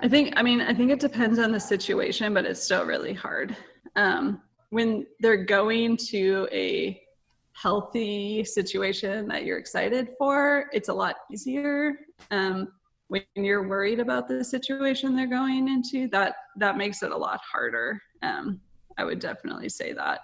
I 0.00 0.08
think. 0.08 0.34
I 0.36 0.42
mean, 0.42 0.60
I 0.60 0.74
think 0.74 0.90
it 0.90 1.00
depends 1.00 1.38
on 1.38 1.52
the 1.52 1.60
situation, 1.60 2.32
but 2.34 2.44
it's 2.44 2.62
still 2.62 2.84
really 2.84 3.12
hard. 3.12 3.56
Um, 3.94 4.40
when 4.70 5.06
they're 5.20 5.44
going 5.44 5.96
to 6.08 6.48
a 6.52 7.00
healthy 7.52 8.44
situation 8.44 9.28
that 9.28 9.44
you're 9.44 9.58
excited 9.58 10.10
for, 10.18 10.66
it's 10.72 10.88
a 10.88 10.94
lot 10.94 11.16
easier. 11.32 11.94
Um, 12.30 12.68
when 13.08 13.22
you're 13.36 13.68
worried 13.68 14.00
about 14.00 14.28
the 14.28 14.42
situation 14.42 15.14
they're 15.14 15.26
going 15.26 15.68
into, 15.68 16.08
that 16.08 16.36
that 16.56 16.76
makes 16.76 17.02
it 17.02 17.12
a 17.12 17.16
lot 17.16 17.40
harder. 17.40 18.00
Um, 18.22 18.60
I 18.98 19.04
would 19.04 19.20
definitely 19.20 19.68
say 19.68 19.92
that. 19.92 20.20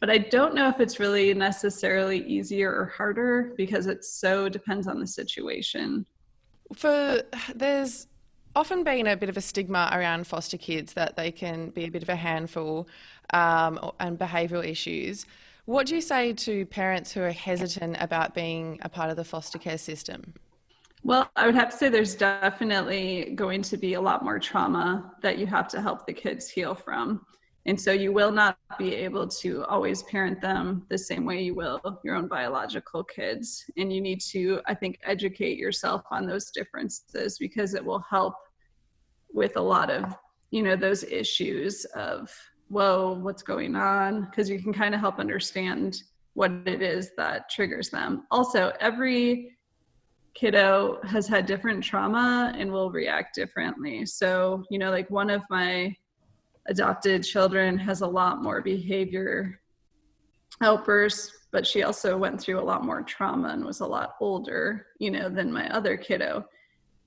But 0.00 0.10
I 0.10 0.18
don't 0.18 0.54
know 0.54 0.68
if 0.68 0.80
it's 0.80 1.00
really 1.00 1.34
necessarily 1.34 2.24
easier 2.24 2.70
or 2.70 2.86
harder 2.86 3.52
because 3.56 3.86
it 3.86 4.04
so 4.04 4.48
depends 4.48 4.86
on 4.86 5.00
the 5.00 5.06
situation. 5.06 6.06
For 6.74 7.22
there's 7.54 8.06
often 8.54 8.84
been 8.84 9.08
a 9.08 9.16
bit 9.16 9.28
of 9.28 9.36
a 9.36 9.40
stigma 9.40 9.90
around 9.92 10.26
foster 10.26 10.56
kids 10.56 10.92
that 10.92 11.16
they 11.16 11.32
can 11.32 11.70
be 11.70 11.84
a 11.84 11.90
bit 11.90 12.02
of 12.02 12.08
a 12.08 12.16
handful 12.16 12.88
um, 13.32 13.92
and 13.98 14.18
behavioural 14.18 14.64
issues. 14.64 15.26
What 15.64 15.86
do 15.86 15.94
you 15.96 16.00
say 16.00 16.32
to 16.32 16.64
parents 16.66 17.12
who 17.12 17.20
are 17.22 17.32
hesitant 17.32 17.96
about 18.00 18.34
being 18.34 18.78
a 18.82 18.88
part 18.88 19.10
of 19.10 19.16
the 19.16 19.24
foster 19.24 19.58
care 19.58 19.78
system? 19.78 20.32
Well, 21.08 21.30
I 21.36 21.46
would 21.46 21.54
have 21.54 21.70
to 21.70 21.76
say 21.78 21.88
there's 21.88 22.14
definitely 22.14 23.32
going 23.34 23.62
to 23.62 23.78
be 23.78 23.94
a 23.94 24.00
lot 24.00 24.22
more 24.22 24.38
trauma 24.38 25.10
that 25.22 25.38
you 25.38 25.46
have 25.46 25.66
to 25.68 25.80
help 25.80 26.06
the 26.06 26.12
kids 26.12 26.50
heal 26.50 26.74
from. 26.74 27.24
And 27.64 27.80
so 27.80 27.92
you 27.92 28.12
will 28.12 28.30
not 28.30 28.58
be 28.78 28.94
able 28.94 29.26
to 29.26 29.64
always 29.64 30.02
parent 30.02 30.42
them 30.42 30.84
the 30.90 30.98
same 30.98 31.24
way 31.24 31.40
you 31.40 31.54
will 31.54 31.80
your 32.04 32.14
own 32.14 32.28
biological 32.28 33.02
kids. 33.04 33.64
And 33.78 33.90
you 33.90 34.02
need 34.02 34.20
to, 34.32 34.60
I 34.66 34.74
think, 34.74 34.98
educate 35.02 35.56
yourself 35.56 36.02
on 36.10 36.26
those 36.26 36.50
differences 36.50 37.38
because 37.38 37.72
it 37.72 37.82
will 37.82 38.04
help 38.10 38.34
with 39.32 39.56
a 39.56 39.62
lot 39.62 39.88
of, 39.88 40.14
you 40.50 40.62
know, 40.62 40.76
those 40.76 41.04
issues 41.04 41.86
of 41.94 42.30
whoa, 42.68 43.18
what's 43.22 43.42
going 43.42 43.76
on? 43.76 44.26
Because 44.26 44.50
you 44.50 44.60
can 44.60 44.74
kind 44.74 44.94
of 44.94 45.00
help 45.00 45.18
understand 45.18 46.02
what 46.34 46.52
it 46.66 46.82
is 46.82 47.12
that 47.16 47.48
triggers 47.48 47.88
them. 47.88 48.26
Also, 48.30 48.72
every 48.78 49.57
kiddo 50.38 51.00
has 51.02 51.26
had 51.26 51.46
different 51.46 51.82
trauma 51.82 52.52
and 52.56 52.70
will 52.70 52.90
react 52.90 53.34
differently. 53.34 54.06
So, 54.06 54.64
you 54.70 54.78
know, 54.78 54.90
like 54.90 55.10
one 55.10 55.30
of 55.30 55.42
my 55.50 55.94
adopted 56.66 57.24
children 57.24 57.76
has 57.78 58.02
a 58.02 58.06
lot 58.06 58.42
more 58.42 58.60
behavior 58.60 59.60
outbursts, 60.62 61.32
but 61.50 61.66
she 61.66 61.82
also 61.82 62.16
went 62.16 62.40
through 62.40 62.60
a 62.60 62.62
lot 62.62 62.84
more 62.84 63.02
trauma 63.02 63.48
and 63.48 63.64
was 63.64 63.80
a 63.80 63.86
lot 63.86 64.14
older, 64.20 64.86
you 65.00 65.10
know, 65.10 65.28
than 65.28 65.52
my 65.52 65.68
other 65.70 65.96
kiddo. 65.96 66.44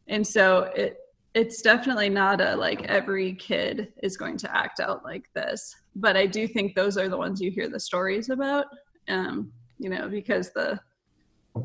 And 0.08 0.26
so 0.26 0.72
it 0.76 0.98
it's 1.34 1.62
definitely 1.62 2.10
not 2.10 2.42
a 2.42 2.58
like 2.58 2.84
every 2.84 3.34
kid 3.36 3.94
is 4.04 4.18
going 4.18 4.36
to 4.36 4.54
act 4.54 4.82
out 4.82 5.06
like 5.06 5.24
this, 5.34 5.74
but 5.96 6.18
I 6.18 6.26
do 6.26 6.46
think 6.46 6.76
those 6.76 6.98
are 6.98 7.08
the 7.08 7.18
ones 7.18 7.40
you 7.40 7.50
hear 7.50 7.70
the 7.70 7.80
stories 7.80 8.30
about. 8.30 8.66
Um, 9.08 9.54
you 9.78 9.90
know, 9.90 10.10
because 10.10 10.52
the 10.52 10.78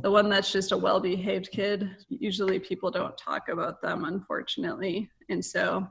the 0.02 0.10
one 0.10 0.28
that's 0.28 0.52
just 0.52 0.72
a 0.72 0.76
well-behaved 0.76 1.50
kid, 1.50 1.88
usually 2.08 2.58
people 2.58 2.90
don't 2.90 3.16
talk 3.16 3.48
about 3.48 3.80
them 3.82 4.04
unfortunately. 4.04 5.08
And 5.28 5.44
so 5.44 5.88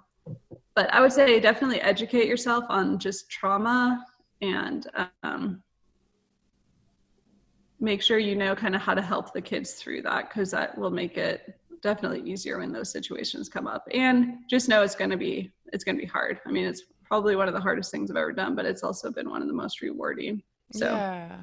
but 0.76 0.94
I 0.94 1.02
would 1.02 1.14
say 1.14 1.40
definitely 1.40 1.82
educate 1.82 2.28
yourself 2.28 2.66
on 2.70 3.00
just 3.00 3.30
trauma 3.30 4.06
and 4.42 4.88
um, 5.24 5.64
make 7.80 8.02
sure 8.02 8.18
you 8.18 8.36
know 8.36 8.56
kind 8.56 8.76
of 8.76 8.82
how 8.82 8.94
to 8.94 9.02
help 9.02 9.34
the 9.34 9.42
kids 9.42 9.74
through 9.74 10.02
that 10.04 10.30
because 10.30 10.52
that 10.52 10.78
will 10.78 10.92
make 10.92 11.18
it 11.18 11.58
definitely 11.82 12.30
easier 12.30 12.58
when 12.58 12.72
those 12.72 12.92
situations 12.92 13.48
come 13.48 13.68
up. 13.68 13.88
And 13.94 14.40
just 14.50 14.68
know 14.68 14.82
it's 14.82 14.96
going 14.96 15.12
to 15.12 15.18
be 15.18 15.52
it's 15.72 15.84
going 15.84 15.96
to 15.96 16.02
be 16.02 16.08
hard. 16.08 16.40
I 16.46 16.52
mean 16.52 16.66
it's 16.66 16.84
probably 17.04 17.36
one 17.36 17.48
of 17.48 17.54
the 17.54 17.62
hardest 17.62 17.92
things 17.92 18.10
i've 18.10 18.18
ever 18.18 18.32
done 18.32 18.56
but 18.56 18.66
it's 18.66 18.82
also 18.82 19.12
been 19.12 19.30
one 19.30 19.42
of 19.42 19.48
the 19.48 19.54
most 19.54 19.82
rewarding. 19.82 20.42
So 20.74 20.88
yeah 20.88 21.38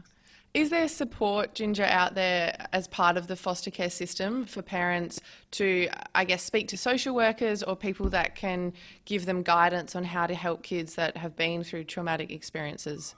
is 0.55 0.69
there 0.69 0.87
support, 0.87 1.55
Ginger, 1.55 1.85
out 1.85 2.15
there 2.15 2.67
as 2.73 2.87
part 2.87 3.17
of 3.17 3.27
the 3.27 3.37
foster 3.37 3.71
care 3.71 3.89
system 3.89 4.45
for 4.45 4.61
parents 4.61 5.19
to, 5.53 5.89
I 6.15 6.25
guess, 6.25 6.43
speak 6.43 6.69
to 6.69 6.77
social 6.77 7.15
workers 7.15 7.63
or 7.63 7.75
people 7.75 8.11
that 8.11 8.35
can 8.35 8.75
give 9.07 9.25
them 9.25 9.43
guidance 9.43 9.97
on 9.97 10.05
how 10.05 10.27
to 10.27 10.35
help 10.35 10.63
kids 10.63 10.95
that 10.97 11.17
have 11.17 11.37
been 11.37 11.65
through 11.65 11.85
traumatic 11.85 12.31
experiences? 12.31 13.15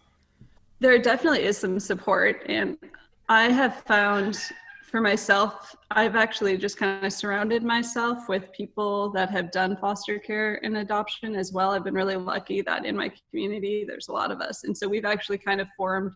There 0.79 0.97
definitely 0.99 1.43
is 1.43 1.59
some 1.59 1.81
support. 1.81 2.43
And 2.47 2.79
I 3.29 3.51
have 3.51 3.81
found 3.81 4.39
for 4.85 5.01
myself, 5.01 5.75
I've 5.91 6.15
actually 6.15 6.57
just 6.57 6.77
kind 6.77 7.05
of 7.05 7.13
surrounded 7.13 7.65
myself 7.65 8.29
with 8.29 8.53
people 8.53 9.11
that 9.11 9.29
have 9.31 9.51
done 9.51 9.77
foster 9.77 10.21
care 10.21 10.61
and 10.65 10.77
adoption 10.77 11.35
as 11.35 11.53
well. 11.53 11.73
I've 11.73 11.83
been 11.83 11.95
really 11.95 12.15
lucky 12.15 12.63
that 12.63 12.87
in 12.87 12.97
my 12.97 13.11
community, 13.29 13.85
there's 13.85 14.07
a 14.07 14.13
lot 14.13 14.31
of 14.31 14.41
us. 14.41 14.63
And 14.63 14.77
so 14.77 14.87
we've 14.87 15.05
actually 15.05 15.39
kind 15.39 15.61
of 15.61 15.67
formed 15.77 16.13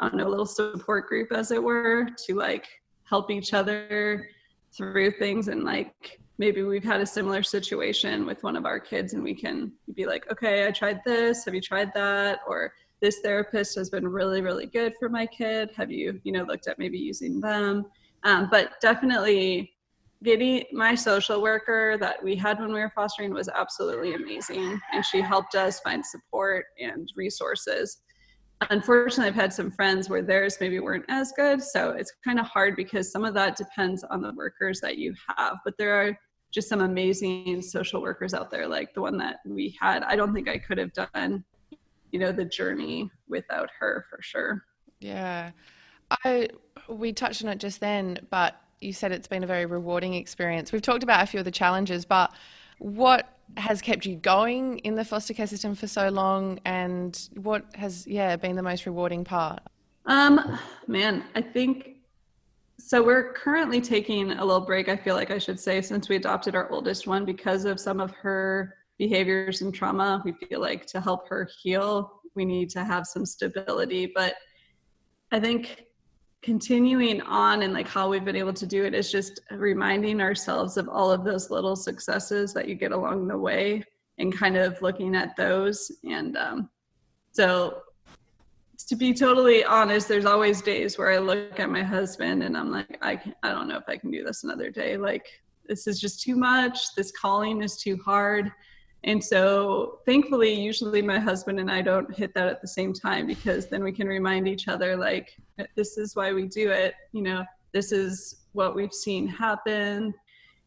I 0.00 0.08
don't 0.08 0.16
know, 0.16 0.26
a 0.26 0.30
little 0.30 0.46
support 0.46 1.06
group 1.06 1.30
as 1.30 1.50
it 1.50 1.62
were 1.62 2.08
to 2.26 2.34
like 2.34 2.66
help 3.04 3.30
each 3.30 3.52
other 3.52 4.28
through 4.72 5.12
things. 5.12 5.48
And 5.48 5.62
like 5.62 6.18
maybe 6.38 6.62
we've 6.62 6.82
had 6.82 7.02
a 7.02 7.06
similar 7.06 7.42
situation 7.42 8.24
with 8.24 8.42
one 8.42 8.56
of 8.56 8.64
our 8.64 8.80
kids 8.80 9.12
and 9.12 9.22
we 9.22 9.34
can 9.34 9.72
be 9.94 10.06
like 10.06 10.30
okay 10.32 10.66
i 10.66 10.70
tried 10.70 11.00
this. 11.04 11.44
Have 11.44 11.54
you 11.54 11.60
tried 11.60 11.92
that? 11.94 12.40
Or 12.48 12.72
this 13.00 13.20
therapist 13.20 13.76
has 13.76 13.90
been 13.90 14.08
really 14.08 14.40
really 14.40 14.66
good 14.66 14.94
for 14.98 15.10
my 15.10 15.26
kid. 15.26 15.70
Have 15.76 15.90
you 15.90 16.18
you 16.24 16.32
know 16.32 16.44
looked 16.44 16.66
at 16.66 16.78
maybe 16.78 16.98
using 16.98 17.40
them? 17.40 17.84
Um, 18.24 18.48
but 18.50 18.80
definitely 18.80 19.72
getting 20.22 20.64
my 20.72 20.94
social 20.94 21.40
worker 21.40 21.96
that 21.98 22.22
we 22.22 22.36
had 22.36 22.58
when 22.60 22.72
we 22.72 22.80
were 22.80 22.92
fostering 22.94 23.32
was 23.32 23.48
absolutely 23.48 24.14
amazing. 24.14 24.78
And 24.92 25.04
she 25.04 25.22
helped 25.22 25.54
us 25.54 25.80
find 25.80 26.04
support 26.04 26.66
and 26.78 27.10
resources 27.16 28.02
unfortunately 28.68 29.28
i've 29.28 29.34
had 29.34 29.52
some 29.52 29.70
friends 29.70 30.10
where 30.10 30.22
theirs 30.22 30.58
maybe 30.60 30.78
weren't 30.80 31.04
as 31.08 31.32
good. 31.32 31.62
So 31.62 31.90
it's 31.90 32.12
kind 32.24 32.38
of 32.38 32.46
hard 32.46 32.76
because 32.76 33.10
some 33.10 33.24
of 33.24 33.34
that 33.34 33.56
depends 33.56 34.04
on 34.04 34.20
the 34.20 34.32
workers 34.34 34.80
that 34.80 34.98
you 34.98 35.14
have. 35.36 35.56
But 35.64 35.78
there 35.78 35.94
are 35.94 36.18
just 36.50 36.68
some 36.68 36.80
amazing 36.80 37.62
social 37.62 38.02
workers 38.02 38.34
out 38.34 38.50
there 38.50 38.66
like 38.66 38.92
the 38.92 39.00
one 39.00 39.16
that 39.18 39.36
we 39.46 39.76
had. 39.80 40.02
I 40.02 40.16
don't 40.16 40.34
think 40.34 40.48
i 40.48 40.58
could 40.58 40.78
have 40.78 40.92
done 40.92 41.44
you 42.10 42.18
know 42.18 42.32
the 42.32 42.44
journey 42.44 43.10
without 43.28 43.70
her 43.78 44.04
for 44.10 44.20
sure. 44.20 44.64
Yeah. 44.98 45.52
I 46.24 46.48
we 46.88 47.12
touched 47.12 47.44
on 47.44 47.50
it 47.50 47.58
just 47.58 47.80
then 47.80 48.18
but 48.30 48.60
you 48.80 48.92
said 48.92 49.12
it's 49.12 49.28
been 49.28 49.44
a 49.44 49.46
very 49.46 49.66
rewarding 49.66 50.14
experience. 50.14 50.72
We've 50.72 50.82
talked 50.82 51.02
about 51.02 51.22
a 51.22 51.26
few 51.26 51.38
of 51.38 51.44
the 51.44 51.50
challenges 51.50 52.04
but 52.04 52.32
what 52.78 53.28
has 53.56 53.80
kept 53.82 54.06
you 54.06 54.16
going 54.16 54.78
in 54.78 54.94
the 54.94 55.04
foster 55.04 55.34
care 55.34 55.46
system 55.46 55.74
for 55.74 55.86
so 55.86 56.08
long 56.08 56.58
and 56.64 57.28
what 57.36 57.64
has 57.74 58.06
yeah 58.06 58.36
been 58.36 58.56
the 58.56 58.62
most 58.62 58.86
rewarding 58.86 59.24
part? 59.24 59.60
Um 60.06 60.58
man 60.86 61.24
i 61.34 61.42
think 61.42 61.96
so 62.78 63.02
we're 63.02 63.32
currently 63.34 63.80
taking 63.80 64.32
a 64.32 64.44
little 64.44 64.64
break 64.64 64.88
i 64.88 64.96
feel 64.96 65.14
like 65.14 65.30
i 65.30 65.38
should 65.38 65.60
say 65.60 65.82
since 65.82 66.08
we 66.08 66.16
adopted 66.16 66.54
our 66.54 66.70
oldest 66.70 67.06
one 67.06 67.24
because 67.24 67.64
of 67.66 67.78
some 67.78 68.00
of 68.00 68.10
her 68.12 68.74
behaviors 69.00 69.62
and 69.62 69.74
trauma. 69.74 70.20
We 70.26 70.32
feel 70.32 70.60
like 70.60 70.84
to 70.86 71.00
help 71.00 71.26
her 71.28 71.48
heal 71.62 72.20
we 72.36 72.44
need 72.44 72.70
to 72.70 72.84
have 72.84 73.06
some 73.06 73.26
stability. 73.26 74.12
But 74.14 74.34
i 75.32 75.40
think 75.40 75.84
continuing 76.42 77.20
on 77.22 77.62
and 77.62 77.72
like 77.72 77.88
how 77.88 78.08
we've 78.08 78.24
been 78.24 78.36
able 78.36 78.52
to 78.54 78.66
do 78.66 78.84
it 78.84 78.94
is 78.94 79.12
just 79.12 79.40
reminding 79.50 80.20
ourselves 80.20 80.76
of 80.76 80.88
all 80.88 81.10
of 81.10 81.24
those 81.24 81.50
little 81.50 81.76
successes 81.76 82.54
that 82.54 82.68
you 82.68 82.74
get 82.74 82.92
along 82.92 83.28
the 83.28 83.36
way 83.36 83.84
and 84.18 84.36
kind 84.36 84.56
of 84.56 84.80
looking 84.80 85.14
at 85.14 85.36
those. 85.36 85.90
And 86.04 86.36
um, 86.36 86.70
so 87.32 87.82
to 88.88 88.96
be 88.96 89.12
totally 89.12 89.62
honest 89.64 90.08
there's 90.08 90.24
always 90.24 90.62
days 90.62 90.96
where 90.96 91.12
i 91.12 91.18
look 91.18 91.60
at 91.60 91.70
my 91.70 91.82
husband 91.82 92.42
and 92.42 92.56
i'm 92.56 92.72
like 92.72 92.98
i 93.02 93.14
can, 93.14 93.34
i 93.42 93.50
don't 93.50 93.68
know 93.68 93.76
if 93.76 93.88
i 93.88 93.96
can 93.96 94.10
do 94.10 94.24
this 94.24 94.42
another 94.42 94.70
day. 94.70 94.96
Like 94.96 95.26
this 95.66 95.86
is 95.86 96.00
just 96.00 96.20
too 96.20 96.34
much. 96.34 96.94
This 96.96 97.12
calling 97.12 97.62
is 97.62 97.76
too 97.76 97.96
hard 98.04 98.50
and 99.04 99.22
so 99.22 100.00
thankfully, 100.04 100.52
usually 100.52 101.00
my 101.00 101.18
husband 101.18 101.58
and 101.58 101.70
I 101.70 101.80
don't 101.80 102.14
hit 102.14 102.34
that 102.34 102.48
at 102.48 102.60
the 102.60 102.68
same 102.68 102.92
time 102.92 103.26
because 103.26 103.66
then 103.66 103.82
we 103.82 103.92
can 103.92 104.06
remind 104.06 104.46
each 104.46 104.68
other, 104.68 104.96
like, 104.96 105.36
this 105.74 105.96
is 105.96 106.14
why 106.14 106.32
we 106.32 106.46
do 106.46 106.70
it. 106.70 106.94
You 107.12 107.22
know, 107.22 107.44
this 107.72 107.92
is 107.92 108.42
what 108.52 108.74
we've 108.74 108.92
seen 108.92 109.26
happen. 109.26 110.12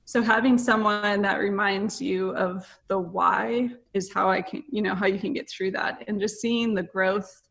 So 0.05 0.21
having 0.21 0.57
someone 0.57 1.21
that 1.21 1.39
reminds 1.39 2.01
you 2.01 2.35
of 2.35 2.65
the 2.87 2.97
why 2.97 3.69
is 3.93 4.11
how 4.11 4.29
I 4.29 4.41
can, 4.41 4.63
you 4.69 4.81
know, 4.81 4.95
how 4.95 5.05
you 5.05 5.19
can 5.19 5.33
get 5.33 5.49
through 5.49 5.71
that. 5.71 6.03
And 6.07 6.19
just 6.19 6.41
seeing 6.41 6.73
the 6.73 6.83
growth 6.83 7.41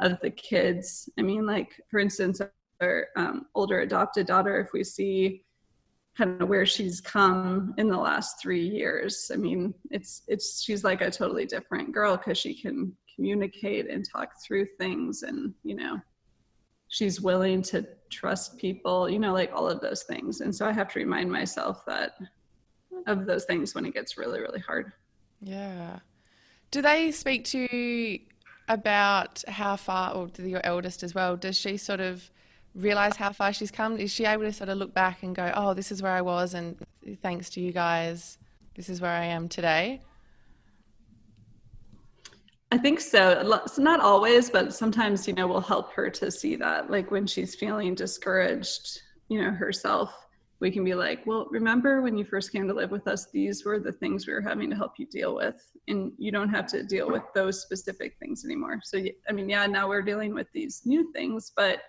of 0.00 0.20
the 0.20 0.30
kids. 0.30 1.08
I 1.18 1.22
mean, 1.22 1.46
like, 1.46 1.80
for 1.90 2.00
instance, 2.00 2.40
our 2.82 3.06
um, 3.16 3.46
older 3.54 3.80
adopted 3.80 4.26
daughter, 4.26 4.60
if 4.60 4.72
we 4.72 4.84
see 4.84 5.44
kind 6.16 6.40
of 6.40 6.48
where 6.48 6.64
she's 6.64 7.00
come 7.00 7.74
in 7.76 7.88
the 7.88 7.96
last 7.96 8.40
three 8.40 8.66
years. 8.66 9.30
I 9.32 9.36
mean, 9.36 9.74
it's 9.90 10.22
it's 10.28 10.62
she's 10.62 10.84
like 10.84 11.00
a 11.00 11.10
totally 11.10 11.46
different 11.46 11.92
girl 11.92 12.16
because 12.16 12.38
she 12.38 12.60
can 12.60 12.96
communicate 13.14 13.88
and 13.90 14.06
talk 14.08 14.30
through 14.44 14.66
things, 14.78 15.22
and 15.22 15.52
you 15.62 15.74
know, 15.74 16.00
she's 16.88 17.20
willing 17.20 17.62
to 17.62 17.86
trust 18.10 18.56
people. 18.56 19.08
You 19.10 19.18
know, 19.18 19.32
like 19.32 19.52
all 19.52 19.68
of 19.68 19.80
those 19.80 20.04
things. 20.04 20.40
And 20.40 20.54
so 20.54 20.66
I 20.66 20.72
have 20.72 20.90
to 20.92 20.98
remind 20.98 21.30
myself 21.30 21.84
that 21.86 22.12
of 23.06 23.26
those 23.26 23.44
things 23.44 23.74
when 23.74 23.84
it 23.84 23.94
gets 23.94 24.16
really 24.16 24.40
really 24.40 24.60
hard. 24.60 24.92
Yeah. 25.40 25.98
Do 26.70 26.82
they 26.82 27.12
speak 27.12 27.44
to 27.46 27.58
you 27.58 28.20
about 28.68 29.44
how 29.46 29.76
far, 29.76 30.14
or 30.14 30.28
your 30.38 30.60
eldest 30.64 31.02
as 31.02 31.14
well? 31.14 31.36
Does 31.36 31.56
she 31.56 31.76
sort 31.76 32.00
of 32.00 32.30
realize 32.76 33.16
how 33.16 33.32
far 33.32 33.52
she's 33.52 33.70
come? 33.70 33.98
Is 33.98 34.12
she 34.12 34.24
able 34.24 34.44
to 34.44 34.52
sort 34.52 34.68
of 34.68 34.78
look 34.78 34.92
back 34.94 35.22
and 35.22 35.34
go, 35.34 35.50
oh, 35.54 35.74
this 35.74 35.90
is 35.90 36.02
where 36.02 36.12
I 36.12 36.20
was, 36.20 36.54
and 36.54 36.76
thanks 37.22 37.50
to 37.50 37.60
you 37.60 37.72
guys, 37.72 38.38
this 38.74 38.88
is 38.88 39.00
where 39.00 39.10
I 39.10 39.24
am 39.24 39.48
today? 39.48 40.00
I 42.72 42.78
think 42.78 43.00
so. 43.00 43.62
so. 43.66 43.82
Not 43.82 44.00
always, 44.00 44.50
but 44.50 44.74
sometimes, 44.74 45.26
you 45.26 45.34
know, 45.34 45.46
we'll 45.46 45.60
help 45.60 45.92
her 45.92 46.10
to 46.10 46.30
see 46.30 46.56
that. 46.56 46.90
Like 46.90 47.10
when 47.10 47.26
she's 47.26 47.54
feeling 47.54 47.94
discouraged, 47.94 49.00
you 49.28 49.40
know, 49.40 49.50
herself, 49.50 50.12
we 50.58 50.70
can 50.70 50.84
be 50.84 50.94
like, 50.94 51.24
well, 51.26 51.46
remember 51.50 52.02
when 52.02 52.16
you 52.18 52.24
first 52.24 52.50
came 52.50 52.66
to 52.66 52.74
live 52.74 52.90
with 52.90 53.06
us, 53.06 53.30
these 53.30 53.64
were 53.64 53.78
the 53.78 53.92
things 53.92 54.26
we 54.26 54.32
were 54.32 54.40
having 54.40 54.68
to 54.70 54.76
help 54.76 54.92
you 54.98 55.06
deal 55.06 55.34
with. 55.34 55.54
And 55.86 56.12
you 56.18 56.32
don't 56.32 56.48
have 56.48 56.66
to 56.68 56.82
deal 56.82 57.10
with 57.10 57.22
those 57.34 57.62
specific 57.62 58.16
things 58.18 58.44
anymore. 58.44 58.80
So, 58.82 59.02
I 59.28 59.32
mean, 59.32 59.48
yeah, 59.48 59.66
now 59.66 59.88
we're 59.88 60.02
dealing 60.02 60.34
with 60.34 60.48
these 60.52 60.82
new 60.84 61.12
things, 61.12 61.52
but 61.54 61.82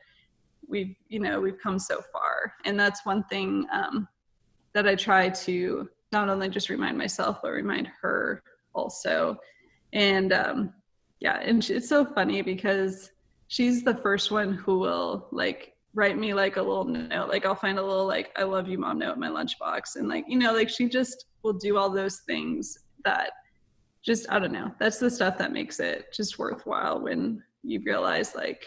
we've 0.68 0.96
you 1.08 1.20
know 1.20 1.40
we've 1.40 1.60
come 1.60 1.80
so 1.80 2.02
far. 2.12 2.54
And 2.66 2.80
that's 2.80 3.06
one 3.06 3.24
thing 3.26 3.66
um, 3.72 4.08
that 4.74 4.88
i 4.88 4.96
try 4.96 5.30
to 5.30 5.90
not 6.12 6.30
only 6.30 6.50
just 6.50 6.70
remind 6.70 6.98
myself 6.98 7.40
but 7.42 7.52
remind 7.52 7.90
her 8.02 8.44
also. 8.74 9.38
And 9.94 10.34
um, 10.34 10.74
yeah 11.20 11.40
and 11.42 11.68
it's 11.70 11.90
so 11.90 12.06
funny 12.06 12.42
because 12.42 13.12
she's 13.48 13.84
the 13.84 13.96
first 13.96 14.32
one 14.32 14.54
who 14.54 14.80
will 14.80 15.28
like 15.32 15.74
write 15.94 16.18
me 16.18 16.34
like 16.34 16.58
a 16.58 16.62
little 16.62 16.86
note. 16.86 17.30
Like 17.30 17.46
i'll 17.46 17.56
find 17.56 17.80
a 17.80 17.84
little 17.84 18.06
like 18.06 18.32
i 18.36 18.44
love 18.44 18.68
you 18.68 18.78
mom 18.78 19.00
note 19.00 19.16
in 19.16 19.20
my 19.20 19.30
lunchbox. 19.30 19.96
And 19.96 20.08
like 20.08 20.26
you 20.28 20.38
know 20.38 20.54
like 20.54 20.70
she 20.70 20.88
just 20.90 21.26
will 21.44 21.54
do 21.54 21.78
all 21.78 21.90
those 21.90 22.20
things 22.28 22.78
that 23.04 23.32
just 24.08 24.26
I 24.30 24.40
don't 24.40 24.54
know. 24.54 24.72
That's 24.80 25.00
the 25.00 25.12
stuff 25.12 25.38
that 25.38 25.52
makes 25.52 25.80
it 25.80 26.14
just 26.14 26.40
worthwhile 26.40 27.02
when 27.02 27.44
you 27.64 27.82
realize 27.86 28.36
like 28.36 28.64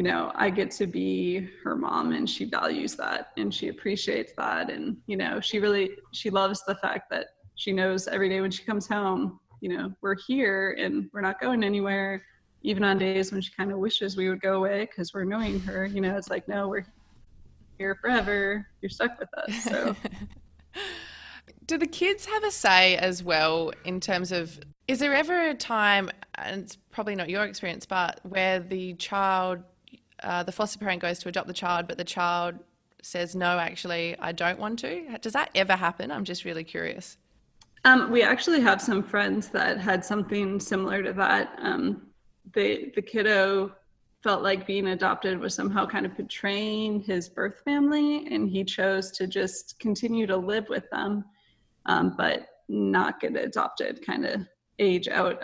you 0.00 0.04
know, 0.04 0.32
I 0.34 0.48
get 0.48 0.70
to 0.70 0.86
be 0.86 1.46
her 1.62 1.76
mom 1.76 2.12
and 2.12 2.28
she 2.28 2.46
values 2.46 2.96
that 2.96 3.32
and 3.36 3.52
she 3.52 3.68
appreciates 3.68 4.32
that 4.38 4.70
and 4.70 4.96
you 5.06 5.14
know, 5.14 5.40
she 5.40 5.58
really 5.58 5.90
she 6.12 6.30
loves 6.30 6.64
the 6.64 6.74
fact 6.76 7.10
that 7.10 7.26
she 7.56 7.70
knows 7.70 8.08
every 8.08 8.30
day 8.30 8.40
when 8.40 8.50
she 8.50 8.62
comes 8.62 8.86
home, 8.86 9.38
you 9.60 9.68
know, 9.68 9.92
we're 10.00 10.16
here 10.26 10.74
and 10.80 11.10
we're 11.12 11.20
not 11.20 11.38
going 11.38 11.62
anywhere 11.62 12.22
even 12.62 12.82
on 12.82 12.96
days 12.96 13.30
when 13.30 13.42
she 13.42 13.52
kind 13.52 13.72
of 13.72 13.78
wishes 13.78 14.16
we 14.16 14.30
would 14.30 14.40
go 14.40 14.54
away 14.54 14.86
because 14.86 15.12
we're 15.12 15.20
annoying 15.20 15.60
her, 15.60 15.84
you 15.84 16.00
know, 16.00 16.16
it's 16.16 16.30
like 16.30 16.48
no, 16.48 16.66
we're 16.66 16.86
here 17.76 17.94
forever. 18.00 18.66
You're 18.80 18.88
stuck 18.88 19.20
with 19.20 19.28
us. 19.36 19.64
So 19.64 19.94
Do 21.66 21.76
the 21.76 21.86
kids 21.86 22.24
have 22.24 22.42
a 22.42 22.50
say 22.50 22.96
as 22.96 23.22
well 23.22 23.70
in 23.84 24.00
terms 24.00 24.32
of 24.32 24.58
is 24.88 24.98
there 24.98 25.14
ever 25.14 25.50
a 25.50 25.54
time, 25.54 26.10
and 26.34 26.62
it's 26.62 26.76
probably 26.90 27.14
not 27.14 27.28
your 27.28 27.44
experience, 27.44 27.86
but 27.86 28.18
where 28.24 28.58
the 28.58 28.94
child, 28.94 29.62
uh, 30.22 30.42
the 30.42 30.52
foster 30.52 30.78
parent 30.78 31.02
goes 31.02 31.18
to 31.20 31.28
adopt 31.28 31.46
the 31.46 31.54
child, 31.54 31.86
but 31.86 31.98
the 31.98 32.04
child 32.04 32.58
says, 33.02 33.34
no, 33.34 33.58
actually, 33.58 34.16
I 34.18 34.32
don't 34.32 34.58
want 34.58 34.78
to? 34.80 35.18
Does 35.18 35.32
that 35.32 35.50
ever 35.54 35.74
happen? 35.74 36.10
I'm 36.10 36.24
just 36.24 36.44
really 36.44 36.64
curious. 36.64 37.16
Um, 37.84 38.10
we 38.10 38.22
actually 38.22 38.60
have 38.60 38.82
some 38.82 39.02
friends 39.02 39.48
that 39.48 39.78
had 39.78 40.04
something 40.04 40.60
similar 40.60 41.02
to 41.02 41.12
that. 41.14 41.58
Um, 41.62 42.08
the 42.52 42.92
kiddo 43.06 43.72
felt 44.22 44.42
like 44.42 44.66
being 44.66 44.88
adopted 44.88 45.38
was 45.38 45.54
somehow 45.54 45.86
kind 45.86 46.04
of 46.04 46.14
betraying 46.16 47.00
his 47.00 47.28
birth 47.28 47.62
family, 47.64 48.26
and 48.26 48.50
he 48.50 48.64
chose 48.64 49.10
to 49.12 49.26
just 49.26 49.78
continue 49.80 50.26
to 50.26 50.36
live 50.36 50.68
with 50.68 50.88
them 50.90 51.24
um, 51.86 52.14
but 52.16 52.48
not 52.68 53.20
get 53.20 53.36
adopted, 53.36 54.04
kind 54.04 54.26
of 54.26 54.46
age 54.78 55.08
out 55.08 55.42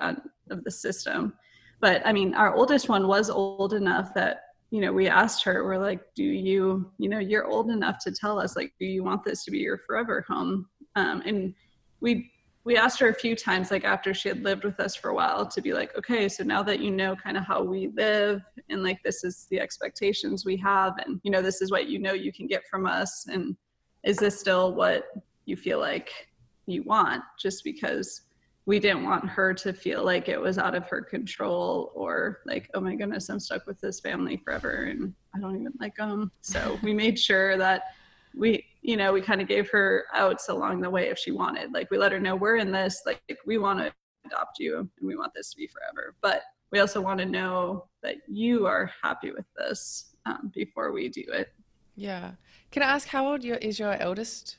of 0.50 0.64
the 0.64 0.70
system. 0.70 1.34
But 1.80 2.06
I 2.06 2.12
mean, 2.12 2.34
our 2.34 2.54
oldest 2.54 2.88
one 2.88 3.08
was 3.08 3.28
old 3.28 3.72
enough 3.74 4.14
that 4.14 4.44
you 4.76 4.82
know 4.82 4.92
we 4.92 5.08
asked 5.08 5.42
her 5.42 5.64
we're 5.64 5.78
like 5.78 6.00
do 6.14 6.22
you 6.22 6.92
you 6.98 7.08
know 7.08 7.18
you're 7.18 7.46
old 7.46 7.70
enough 7.70 7.98
to 7.98 8.12
tell 8.12 8.38
us 8.38 8.56
like 8.56 8.74
do 8.78 8.84
you 8.84 9.02
want 9.02 9.24
this 9.24 9.42
to 9.42 9.50
be 9.50 9.56
your 9.56 9.78
forever 9.78 10.22
home? 10.28 10.68
Um, 10.96 11.22
and 11.24 11.54
we 12.00 12.30
we 12.64 12.76
asked 12.76 13.00
her 13.00 13.08
a 13.08 13.14
few 13.14 13.34
times 13.34 13.70
like 13.70 13.84
after 13.84 14.12
she 14.12 14.28
had 14.28 14.42
lived 14.44 14.64
with 14.64 14.78
us 14.78 14.94
for 14.94 15.08
a 15.08 15.14
while 15.14 15.46
to 15.46 15.62
be 15.62 15.72
like 15.72 15.96
okay 15.96 16.28
so 16.28 16.44
now 16.44 16.62
that 16.62 16.80
you 16.80 16.90
know 16.90 17.16
kind 17.16 17.38
of 17.38 17.44
how 17.44 17.62
we 17.62 17.88
live 17.96 18.42
and 18.68 18.82
like 18.82 19.02
this 19.02 19.24
is 19.24 19.46
the 19.50 19.58
expectations 19.58 20.44
we 20.44 20.58
have 20.58 20.92
and 21.06 21.20
you 21.22 21.30
know 21.30 21.40
this 21.40 21.62
is 21.62 21.70
what 21.70 21.88
you 21.88 21.98
know 21.98 22.12
you 22.12 22.30
can 22.30 22.46
get 22.46 22.62
from 22.70 22.84
us 22.84 23.26
and 23.32 23.56
is 24.04 24.18
this 24.18 24.38
still 24.38 24.74
what 24.74 25.06
you 25.46 25.56
feel 25.56 25.80
like 25.80 26.10
you 26.66 26.82
want? 26.82 27.22
Just 27.40 27.64
because 27.64 28.22
we 28.66 28.78
didn't 28.80 29.04
want 29.04 29.28
her 29.28 29.54
to 29.54 29.72
feel 29.72 30.04
like 30.04 30.28
it 30.28 30.40
was 30.40 30.58
out 30.58 30.74
of 30.74 30.86
her 30.88 31.00
control 31.00 31.92
or 31.94 32.40
like 32.46 32.68
oh 32.74 32.80
my 32.80 32.94
goodness 32.94 33.28
i'm 33.28 33.40
stuck 33.40 33.66
with 33.66 33.80
this 33.80 34.00
family 34.00 34.36
forever 34.44 34.84
and 34.84 35.14
i 35.34 35.40
don't 35.40 35.54
even 35.54 35.72
like 35.80 35.96
them 35.96 36.30
so 36.40 36.78
we 36.82 36.92
made 36.92 37.18
sure 37.18 37.56
that 37.56 37.84
we 38.36 38.64
you 38.82 38.96
know 38.96 39.12
we 39.12 39.20
kind 39.20 39.40
of 39.40 39.48
gave 39.48 39.68
her 39.70 40.04
outs 40.12 40.48
along 40.48 40.80
the 40.80 40.90
way 40.90 41.08
if 41.08 41.18
she 41.18 41.32
wanted. 41.32 41.72
Like 41.72 41.90
we 41.90 41.98
let 41.98 42.12
her 42.12 42.20
know 42.20 42.36
we're 42.36 42.56
in 42.56 42.70
this 42.70 43.02
like 43.06 43.20
we 43.44 43.58
want 43.58 43.80
to 43.80 43.92
adopt 44.26 44.58
you 44.58 44.78
and 44.78 44.88
we 45.00 45.16
want 45.16 45.32
this 45.34 45.50
to 45.50 45.56
be 45.56 45.66
forever. 45.66 46.14
But 46.20 46.42
we 46.70 46.78
also 46.78 47.00
want 47.00 47.18
to 47.20 47.26
know 47.26 47.86
that 48.02 48.16
you 48.28 48.66
are 48.66 48.90
happy 49.02 49.32
with 49.32 49.46
this 49.56 50.14
um, 50.26 50.52
before 50.54 50.92
we 50.92 51.08
do 51.08 51.24
it. 51.28 51.52
Yeah. 51.96 52.32
Can 52.70 52.82
i 52.82 52.86
ask 52.86 53.08
how 53.08 53.26
old 53.26 53.42
your, 53.42 53.56
is 53.56 53.78
your 53.78 53.94
eldest 53.94 54.58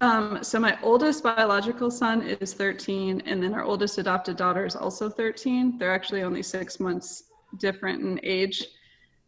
um, 0.00 0.42
so 0.42 0.58
my 0.58 0.78
oldest 0.82 1.22
biological 1.22 1.90
son 1.90 2.22
is 2.22 2.54
13, 2.54 3.22
and 3.26 3.42
then 3.42 3.52
our 3.52 3.62
oldest 3.62 3.98
adopted 3.98 4.36
daughter 4.36 4.64
is 4.64 4.74
also 4.74 5.10
13. 5.10 5.78
They're 5.78 5.94
actually 5.94 6.22
only 6.22 6.42
six 6.42 6.80
months 6.80 7.24
different 7.58 8.02
in 8.02 8.20
age. 8.22 8.64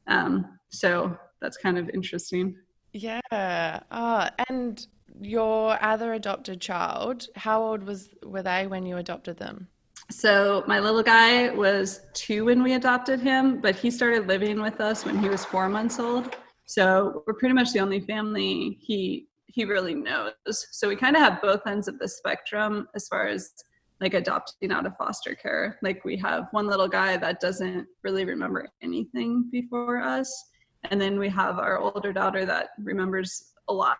Um, 0.06 0.58
so 0.70 1.16
that's 1.40 1.58
kind 1.58 1.76
of 1.76 1.90
interesting. 1.90 2.56
Yeah. 2.92 3.20
Uh, 3.30 4.30
and 4.48 4.86
your 5.20 5.82
other 5.82 6.14
adopted 6.14 6.60
child, 6.60 7.26
how 7.36 7.62
old 7.62 7.82
was 7.82 8.08
were 8.24 8.42
they 8.42 8.66
when 8.66 8.86
you 8.86 8.96
adopted 8.96 9.36
them? 9.36 9.68
So 10.10 10.64
my 10.66 10.78
little 10.80 11.02
guy 11.02 11.50
was 11.50 12.00
two 12.12 12.46
when 12.46 12.62
we 12.62 12.74
adopted 12.74 13.20
him, 13.20 13.60
but 13.60 13.76
he 13.76 13.90
started 13.90 14.26
living 14.26 14.60
with 14.60 14.80
us 14.80 15.04
when 15.04 15.18
he 15.18 15.28
was 15.28 15.44
four 15.44 15.68
months 15.68 15.98
old. 15.98 16.34
So 16.66 17.22
we're 17.26 17.34
pretty 17.34 17.54
much 17.54 17.72
the 17.72 17.80
only 17.80 18.00
family 18.00 18.78
he 18.80 19.28
he 19.52 19.64
really 19.64 19.94
knows. 19.94 20.32
So 20.46 20.88
we 20.88 20.96
kind 20.96 21.16
of 21.16 21.22
have 21.22 21.42
both 21.42 21.66
ends 21.66 21.88
of 21.88 21.98
the 21.98 22.08
spectrum 22.08 22.88
as 22.94 23.06
far 23.08 23.26
as 23.26 23.52
like 24.00 24.14
adopting 24.14 24.72
out 24.72 24.86
of 24.86 24.96
foster 24.96 25.34
care. 25.34 25.78
Like 25.82 26.04
we 26.04 26.16
have 26.16 26.48
one 26.50 26.66
little 26.66 26.88
guy 26.88 27.16
that 27.18 27.40
doesn't 27.40 27.86
really 28.02 28.24
remember 28.24 28.68
anything 28.82 29.48
before 29.50 29.98
us. 29.98 30.50
And 30.90 31.00
then 31.00 31.18
we 31.18 31.28
have 31.28 31.58
our 31.58 31.78
older 31.78 32.12
daughter 32.12 32.44
that 32.44 32.70
remembers 32.78 33.52
a 33.68 33.72
lot 33.72 33.98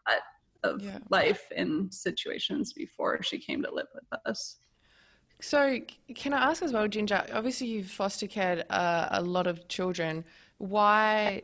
of 0.65 0.83
yeah. 0.83 0.99
life 1.11 1.45
and 1.55 1.93
situations 1.93 2.73
before 2.73 3.23
she 3.23 3.39
came 3.39 3.63
to 3.63 3.73
live 3.73 3.87
with 3.95 4.21
us. 4.27 4.57
So, 5.41 5.79
can 6.15 6.33
I 6.35 6.51
ask 6.51 6.63
as 6.63 6.73
well, 6.73 6.87
Ginger? 6.87 7.25
Obviously, 7.33 7.67
you've 7.67 7.91
foster 7.91 8.29
cared 8.29 8.65
uh, 8.71 9.09
a 9.11 9.21
lot 9.21 9.49
of 9.49 9.67
children. 9.67 10.25
Why, 10.59 11.43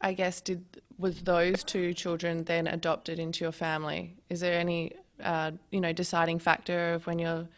I 0.00 0.12
guess, 0.14 0.40
did 0.40 0.64
was 0.98 1.22
those 1.22 1.64
two 1.64 1.94
children 1.94 2.44
then 2.44 2.66
adopted 2.66 3.18
into 3.18 3.44
your 3.44 3.52
family? 3.52 4.16
Is 4.28 4.40
there 4.40 4.58
any, 4.58 4.92
uh, 5.22 5.52
you 5.70 5.80
know, 5.80 5.92
deciding 5.92 6.38
factor 6.38 6.94
of 6.94 7.06
when 7.06 7.18
you're, 7.18 7.48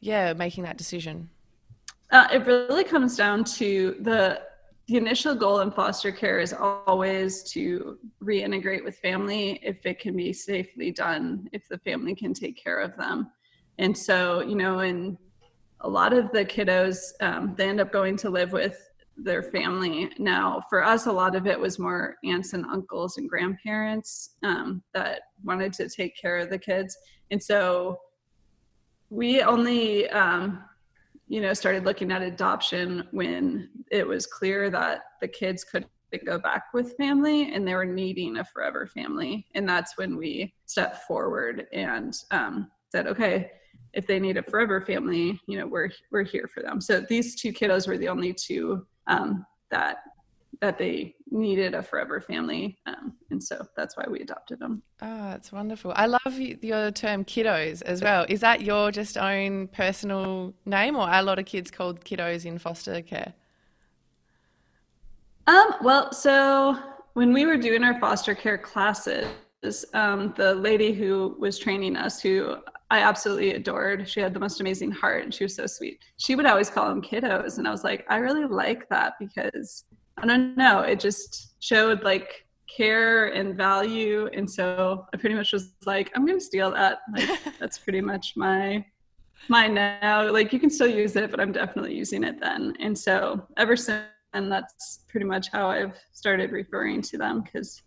yeah, 0.00 0.32
making 0.32 0.64
that 0.64 0.78
decision? 0.78 1.28
Uh, 2.10 2.26
it 2.32 2.46
really 2.46 2.84
comes 2.84 3.16
down 3.16 3.44
to 3.44 3.96
the 4.00 4.40
the 4.86 4.96
initial 4.96 5.34
goal 5.34 5.60
in 5.60 5.70
foster 5.72 6.12
care 6.12 6.38
is 6.38 6.52
always 6.52 7.42
to 7.42 7.98
reintegrate 8.22 8.84
with 8.84 8.96
family 8.98 9.58
if 9.60 9.84
it 9.84 9.98
can 9.98 10.16
be 10.16 10.32
safely 10.32 10.92
done, 10.92 11.48
if 11.52 11.66
the 11.68 11.78
family 11.78 12.14
can 12.14 12.32
take 12.32 12.56
care 12.56 12.78
of 12.78 12.96
them. 12.96 13.28
And 13.78 13.98
so, 13.98 14.42
you 14.42 14.54
know, 14.54 14.78
in 14.80 15.18
a 15.80 15.88
lot 15.88 16.12
of 16.12 16.30
the 16.30 16.44
kiddos, 16.44 17.14
um, 17.20 17.54
they 17.56 17.68
end 17.68 17.80
up 17.80 17.90
going 17.92 18.16
to 18.18 18.30
live 18.30 18.52
with 18.52 18.88
their 19.16 19.42
family. 19.42 20.10
Now, 20.18 20.62
for 20.68 20.84
us, 20.84 21.06
a 21.06 21.12
lot 21.12 21.34
of 21.34 21.46
it 21.46 21.58
was 21.58 21.78
more 21.78 22.16
aunts 22.24 22.52
and 22.52 22.64
uncles 22.66 23.18
and 23.18 23.28
grandparents 23.28 24.36
um, 24.42 24.82
that 24.94 25.22
wanted 25.42 25.72
to 25.74 25.88
take 25.88 26.16
care 26.16 26.38
of 26.38 26.50
the 26.50 26.58
kids. 26.58 26.96
And 27.30 27.42
so 27.42 27.98
we 29.10 29.42
only, 29.42 30.08
um, 30.10 30.64
you 31.28 31.40
know, 31.40 31.54
started 31.54 31.84
looking 31.84 32.12
at 32.12 32.22
adoption 32.22 33.08
when 33.10 33.70
it 33.90 34.06
was 34.06 34.26
clear 34.26 34.70
that 34.70 35.00
the 35.20 35.28
kids 35.28 35.64
couldn't 35.64 35.90
go 36.24 36.38
back 36.38 36.64
with 36.72 36.96
family 36.96 37.52
and 37.52 37.66
they 37.66 37.74
were 37.74 37.84
needing 37.84 38.38
a 38.38 38.44
forever 38.44 38.86
family. 38.86 39.46
And 39.54 39.68
that's 39.68 39.98
when 39.98 40.16
we 40.16 40.54
stepped 40.66 41.04
forward 41.04 41.66
and 41.72 42.16
um, 42.30 42.70
said, 42.90 43.06
okay, 43.06 43.50
if 43.92 44.06
they 44.06 44.20
need 44.20 44.36
a 44.36 44.42
forever 44.42 44.80
family, 44.80 45.40
you 45.46 45.58
know, 45.58 45.66
we're 45.66 45.90
we're 46.12 46.22
here 46.22 46.48
for 46.52 46.62
them. 46.62 46.80
So 46.80 47.00
these 47.00 47.34
two 47.34 47.52
kiddos 47.52 47.88
were 47.88 47.98
the 47.98 48.08
only 48.08 48.32
two 48.32 48.86
um, 49.06 49.46
that 49.70 49.98
that 50.60 50.78
they 50.78 51.14
needed 51.30 51.74
a 51.74 51.82
forever 51.82 52.18
family, 52.18 52.78
um, 52.86 53.12
and 53.30 53.42
so 53.42 53.66
that's 53.76 53.96
why 53.96 54.04
we 54.08 54.20
adopted 54.20 54.58
them. 54.58 54.82
Oh, 55.02 55.30
that's 55.30 55.52
wonderful. 55.52 55.92
I 55.94 56.06
love 56.06 56.38
your 56.38 56.90
term 56.92 57.24
kiddos 57.24 57.82
as 57.82 58.00
well. 58.02 58.24
Is 58.28 58.40
that 58.40 58.62
your 58.62 58.90
just 58.90 59.18
own 59.18 59.68
personal 59.68 60.54
name, 60.64 60.96
or 60.96 61.02
are 61.02 61.20
a 61.20 61.22
lot 61.22 61.38
of 61.38 61.44
kids 61.44 61.70
called 61.70 62.04
kiddos 62.04 62.46
in 62.46 62.58
foster 62.58 63.02
care? 63.02 63.34
Um, 65.46 65.74
well, 65.82 66.12
so 66.12 66.78
when 67.12 67.32
we 67.32 67.46
were 67.46 67.56
doing 67.56 67.84
our 67.84 68.00
foster 68.00 68.34
care 68.34 68.58
classes, 68.58 69.28
um, 69.94 70.32
the 70.36 70.54
lady 70.54 70.92
who 70.92 71.36
was 71.38 71.58
training 71.58 71.96
us, 71.96 72.20
who 72.20 72.56
I 72.90 73.00
absolutely 73.00 73.52
adored. 73.52 74.08
She 74.08 74.20
had 74.20 74.32
the 74.32 74.40
most 74.40 74.60
amazing 74.60 74.92
heart 74.92 75.24
and 75.24 75.34
she 75.34 75.44
was 75.44 75.56
so 75.56 75.66
sweet. 75.66 75.98
She 76.18 76.36
would 76.36 76.46
always 76.46 76.70
call 76.70 76.88
them 76.88 77.02
kiddos. 77.02 77.58
And 77.58 77.66
I 77.66 77.70
was 77.70 77.82
like, 77.82 78.06
I 78.08 78.16
really 78.18 78.44
like 78.44 78.88
that 78.90 79.14
because 79.18 79.84
I 80.18 80.26
don't 80.26 80.56
know, 80.56 80.80
it 80.80 81.00
just 81.00 81.62
showed 81.62 82.04
like 82.04 82.46
care 82.74 83.26
and 83.26 83.56
value. 83.56 84.28
And 84.32 84.48
so 84.48 85.06
I 85.12 85.16
pretty 85.16 85.34
much 85.34 85.52
was 85.52 85.72
like, 85.84 86.12
I'm 86.14 86.24
going 86.24 86.38
to 86.38 86.44
steal 86.44 86.70
that. 86.72 86.98
Like, 87.12 87.28
that's 87.58 87.78
pretty 87.78 88.00
much 88.00 88.34
my 88.36 88.84
mine 89.48 89.74
now. 89.74 90.30
Like, 90.30 90.52
you 90.52 90.60
can 90.60 90.70
still 90.70 90.86
use 90.86 91.16
it, 91.16 91.30
but 91.30 91.40
I'm 91.40 91.52
definitely 91.52 91.94
using 91.94 92.24
it 92.24 92.40
then. 92.40 92.74
And 92.78 92.96
so 92.96 93.46
ever 93.56 93.76
since, 93.76 94.04
and 94.32 94.50
that's 94.52 95.00
pretty 95.08 95.26
much 95.26 95.48
how 95.50 95.70
I've 95.70 95.96
started 96.12 96.52
referring 96.52 97.00
to 97.02 97.18
them 97.18 97.42
because 97.42 97.82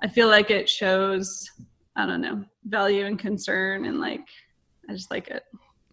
I 0.00 0.08
feel 0.08 0.28
like 0.28 0.50
it 0.50 0.68
shows 0.68 1.50
I 1.96 2.06
don't 2.06 2.20
know, 2.20 2.44
value 2.64 3.04
and 3.06 3.18
concern 3.18 3.84
and 3.84 4.00
like 4.00 4.26
I 4.88 4.92
just 4.92 5.10
like 5.10 5.28
it. 5.28 5.44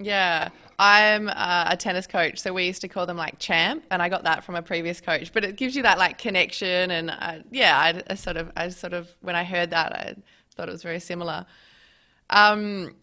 Yeah, 0.01 0.49
I'm 0.79 1.27
uh, 1.27 1.65
a 1.67 1.75
tennis 1.75 2.07
coach, 2.07 2.39
so 2.39 2.53
we 2.53 2.65
used 2.65 2.81
to 2.81 2.87
call 2.87 3.05
them 3.05 3.17
like 3.17 3.37
champ, 3.37 3.83
and 3.91 4.01
I 4.01 4.07
got 4.07 4.23
that 4.23 4.45
from 4.45 4.55
a 4.55 4.61
previous 4.61 5.01
coach. 5.01 5.33
But 5.33 5.43
it 5.43 5.57
gives 5.57 5.75
you 5.75 5.83
that 5.83 5.97
like 5.97 6.17
connection, 6.17 6.91
and 6.91 7.11
uh, 7.11 7.39
yeah, 7.51 7.77
I, 7.77 8.01
I, 8.09 8.15
sort 8.15 8.37
of, 8.37 8.49
I 8.55 8.69
sort 8.69 8.93
of, 8.93 9.09
when 9.19 9.35
I 9.35 9.43
heard 9.43 9.71
that, 9.71 9.91
I 9.93 10.15
thought 10.55 10.69
it 10.69 10.71
was 10.71 10.83
very 10.83 11.01
similar. 11.01 11.45
Um, 12.29 12.95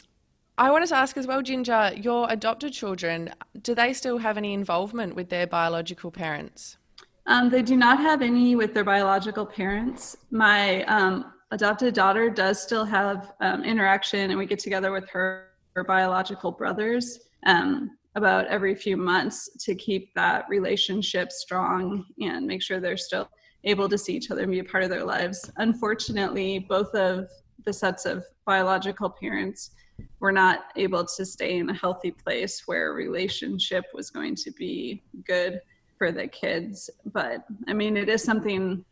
I 0.56 0.70
wanted 0.70 0.88
to 0.88 0.96
ask 0.96 1.18
as 1.18 1.26
well, 1.26 1.42
Ginger, 1.42 1.92
your 1.96 2.30
adopted 2.30 2.72
children, 2.72 3.34
do 3.60 3.74
they 3.74 3.92
still 3.92 4.16
have 4.16 4.38
any 4.38 4.54
involvement 4.54 5.14
with 5.14 5.28
their 5.28 5.46
biological 5.46 6.10
parents? 6.10 6.78
Um, 7.26 7.50
they 7.50 7.60
do 7.60 7.76
not 7.76 7.98
have 7.98 8.22
any 8.22 8.56
with 8.56 8.72
their 8.72 8.84
biological 8.84 9.44
parents. 9.44 10.16
My 10.30 10.82
um, 10.84 11.32
adopted 11.50 11.94
daughter 11.94 12.28
does 12.30 12.60
still 12.62 12.84
have 12.84 13.32
um, 13.40 13.64
interaction, 13.64 14.30
and 14.30 14.38
we 14.38 14.46
get 14.46 14.58
together 14.58 14.92
with 14.92 15.08
her, 15.10 15.48
her 15.74 15.84
biological 15.84 16.50
brothers 16.50 17.18
um, 17.46 17.90
about 18.14 18.46
every 18.46 18.74
few 18.74 18.96
months 18.96 19.48
to 19.64 19.74
keep 19.74 20.12
that 20.14 20.46
relationship 20.48 21.30
strong 21.30 22.04
and 22.20 22.46
make 22.46 22.62
sure 22.62 22.80
they're 22.80 22.96
still 22.96 23.28
able 23.64 23.88
to 23.88 23.98
see 23.98 24.14
each 24.14 24.30
other 24.30 24.42
and 24.42 24.52
be 24.52 24.60
a 24.60 24.64
part 24.64 24.84
of 24.84 24.90
their 24.90 25.04
lives. 25.04 25.50
Unfortunately, 25.58 26.58
both 26.58 26.94
of 26.94 27.28
the 27.64 27.72
sets 27.72 28.06
of 28.06 28.24
biological 28.44 29.10
parents 29.10 29.72
were 30.20 30.32
not 30.32 30.66
able 30.76 31.04
to 31.04 31.24
stay 31.24 31.58
in 31.58 31.68
a 31.70 31.74
healthy 31.74 32.10
place 32.10 32.62
where 32.66 32.92
relationship 32.92 33.84
was 33.92 34.10
going 34.10 34.34
to 34.34 34.50
be 34.52 35.02
good 35.26 35.60
for 35.98 36.12
the 36.12 36.26
kids. 36.28 36.90
But 37.12 37.44
I 37.66 37.72
mean, 37.72 37.96
it 37.96 38.08
is 38.08 38.22
something 38.22 38.84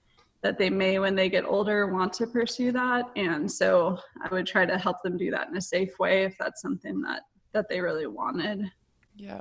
that 0.44 0.58
they 0.58 0.68
may, 0.68 0.98
when 0.98 1.14
they 1.14 1.30
get 1.30 1.46
older, 1.46 1.86
want 1.86 2.12
to 2.12 2.26
pursue 2.26 2.70
that. 2.70 3.06
And 3.16 3.50
so 3.50 3.98
I 4.22 4.28
would 4.28 4.46
try 4.46 4.66
to 4.66 4.76
help 4.76 5.02
them 5.02 5.16
do 5.16 5.30
that 5.30 5.48
in 5.48 5.56
a 5.56 5.60
safe 5.60 5.98
way 5.98 6.24
if 6.24 6.36
that's 6.38 6.60
something 6.60 7.00
that 7.00 7.22
that 7.52 7.68
they 7.68 7.80
really 7.80 8.06
wanted. 8.06 8.70
Yeah. 9.16 9.40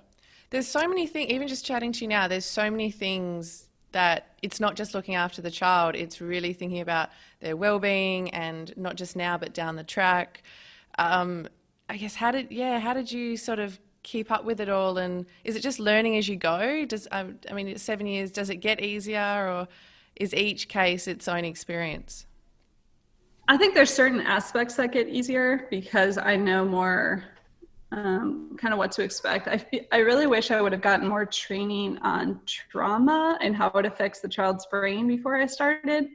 There's 0.49 0.67
so 0.67 0.87
many 0.87 1.05
things, 1.07 1.31
even 1.31 1.47
just 1.47 1.65
chatting 1.65 1.91
to 1.93 2.01
you 2.01 2.07
now, 2.07 2.27
there's 2.27 2.45
so 2.45 2.69
many 2.71 2.89
things 2.89 3.67
that 3.91 4.35
it's 4.41 4.59
not 4.59 4.75
just 4.75 4.93
looking 4.93 5.15
after 5.15 5.41
the 5.41 5.51
child, 5.51 5.95
it's 5.95 6.21
really 6.21 6.53
thinking 6.53 6.79
about 6.79 7.09
their 7.41 7.57
well 7.57 7.79
being 7.79 8.29
and 8.31 8.71
not 8.77 8.95
just 8.95 9.15
now, 9.15 9.37
but 9.37 9.53
down 9.53 9.75
the 9.75 9.83
track. 9.83 10.43
Um, 10.97 11.47
I 11.89 11.97
guess, 11.97 12.15
how 12.15 12.31
did, 12.31 12.51
yeah, 12.51 12.79
how 12.79 12.93
did 12.93 13.11
you 13.11 13.35
sort 13.35 13.59
of 13.59 13.79
keep 14.03 14.31
up 14.31 14.45
with 14.45 14.61
it 14.61 14.69
all? 14.69 14.99
And 14.99 15.25
is 15.43 15.55
it 15.55 15.61
just 15.61 15.79
learning 15.79 16.17
as 16.17 16.29
you 16.29 16.35
go? 16.35 16.85
Does, 16.85 17.07
um, 17.11 17.39
I 17.49 17.53
mean, 17.53 17.67
it's 17.67 17.83
seven 17.83 18.05
years, 18.05 18.31
does 18.31 18.49
it 18.49 18.57
get 18.57 18.79
easier 18.79 19.49
or 19.49 19.67
is 20.15 20.33
each 20.33 20.67
case 20.67 21.07
its 21.07 21.27
own 21.27 21.45
experience? 21.45 22.25
I 23.47 23.57
think 23.57 23.73
there's 23.73 23.93
certain 23.93 24.21
aspects 24.21 24.75
that 24.75 24.91
get 24.91 25.09
easier 25.09 25.67
because 25.69 26.17
I 26.17 26.35
know 26.35 26.63
more 26.63 27.25
um, 27.91 28.55
kind 28.57 28.73
of 28.73 28.77
what 28.77 28.91
to 28.93 29.03
expect. 29.03 29.47
I, 29.47 29.65
I 29.91 29.97
really 29.97 30.27
wish 30.27 30.49
I 30.49 30.61
would 30.61 30.71
have 30.71 30.81
gotten 30.81 31.07
more 31.07 31.25
training 31.25 31.97
on 31.99 32.39
trauma 32.45 33.37
and 33.41 33.55
how 33.55 33.67
it 33.67 33.85
affects 33.85 34.21
the 34.21 34.29
child's 34.29 34.65
brain 34.67 35.07
before 35.07 35.35
I 35.35 35.45
started, 35.45 36.07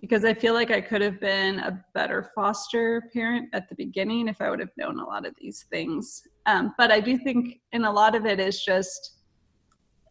because 0.00 0.24
I 0.24 0.34
feel 0.34 0.54
like 0.54 0.70
I 0.70 0.80
could 0.80 1.02
have 1.02 1.20
been 1.20 1.58
a 1.60 1.84
better 1.94 2.30
foster 2.34 3.10
parent 3.12 3.50
at 3.52 3.68
the 3.68 3.74
beginning 3.74 4.26
if 4.26 4.40
I 4.40 4.50
would 4.50 4.60
have 4.60 4.70
known 4.76 4.98
a 4.98 5.04
lot 5.04 5.26
of 5.26 5.34
these 5.38 5.66
things. 5.70 6.26
Um, 6.46 6.74
but 6.78 6.90
I 6.90 7.00
do 7.00 7.18
think, 7.18 7.60
in 7.72 7.84
a 7.84 7.92
lot 7.92 8.14
of 8.14 8.26
it 8.26 8.40
is 8.40 8.64
just 8.64 9.15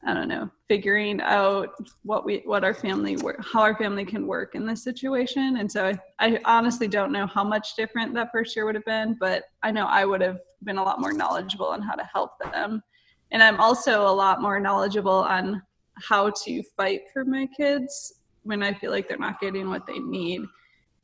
I 0.08 0.14
don't 0.14 0.28
know, 0.28 0.50
figuring 0.68 1.20
out 1.22 1.70
what 2.04 2.26
we 2.26 2.44
what 2.46 2.64
our 2.64 2.76
family 2.76 3.18
how 3.40 3.62
our 3.62 3.76
family 3.76 4.06
can 4.06 4.28
work 4.28 4.54
in 4.54 4.66
this 4.66 4.84
situation. 4.84 5.58
And 5.58 5.72
so 5.72 5.88
I, 5.88 5.98
I 6.20 6.40
honestly 6.46 6.88
don't 6.88 7.12
know 7.12 7.26
how 7.26 7.44
much 7.44 7.76
different 7.76 8.14
that 8.14 8.32
first 8.32 8.56
year 8.56 8.66
would 8.66 8.76
have 8.76 8.86
been, 8.86 9.18
but 9.20 9.46
I 9.64 9.72
know 9.72 9.88
I 9.88 10.06
would 10.06 10.22
have 10.22 10.40
been 10.64 10.78
a 10.78 10.84
lot 10.84 11.02
more 11.02 11.12
knowledgeable 11.12 11.66
on 11.66 11.82
how 11.82 11.96
to 11.96 12.08
help 12.14 12.32
them. 12.40 12.84
And 13.32 13.42
I'm 13.42 13.60
also 13.60 14.08
a 14.08 14.14
lot 14.14 14.42
more 14.42 14.60
knowledgeable 14.60 15.24
on 15.24 15.64
how 15.96 16.30
to 16.44 16.64
fight 16.78 17.02
for 17.12 17.26
my 17.26 17.48
kids 17.58 18.14
when 18.44 18.62
I 18.62 18.74
feel 18.74 18.92
like 18.92 19.10
they're 19.10 19.18
not 19.18 19.42
getting 19.42 19.70
what 19.70 19.88
they 19.88 19.98
need. 19.98 20.42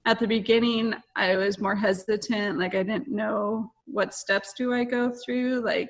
At 0.06 0.20
the 0.20 0.28
beginning, 0.28 0.94
I 1.16 1.38
was 1.38 1.60
more 1.60 1.76
hesitant, 1.76 2.60
like 2.60 2.76
I 2.76 2.84
didn't 2.84 3.08
know 3.08 3.72
what 3.86 4.14
steps 4.14 4.54
do 4.56 4.74
I 4.74 4.84
go 4.84 5.12
through, 5.12 5.62
like 5.62 5.90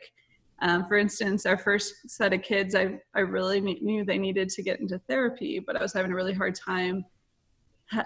um, 0.62 0.88
for 0.88 0.98
instance, 0.98 1.46
our 1.46 1.58
first 1.58 2.10
set 2.10 2.34
of 2.34 2.44
kids, 2.44 2.76
I, 2.76 3.00
I 3.16 3.22
really 3.22 3.60
knew 3.60 4.06
they 4.06 4.20
needed 4.20 4.50
to 4.50 4.62
get 4.62 4.80
into 4.80 5.00
therapy, 5.10 5.60
but 5.60 5.76
I 5.76 5.82
was 5.82 5.94
having 5.94 6.12
a 6.12 6.16
really 6.16 6.34
hard 6.34 6.56
time 6.56 7.04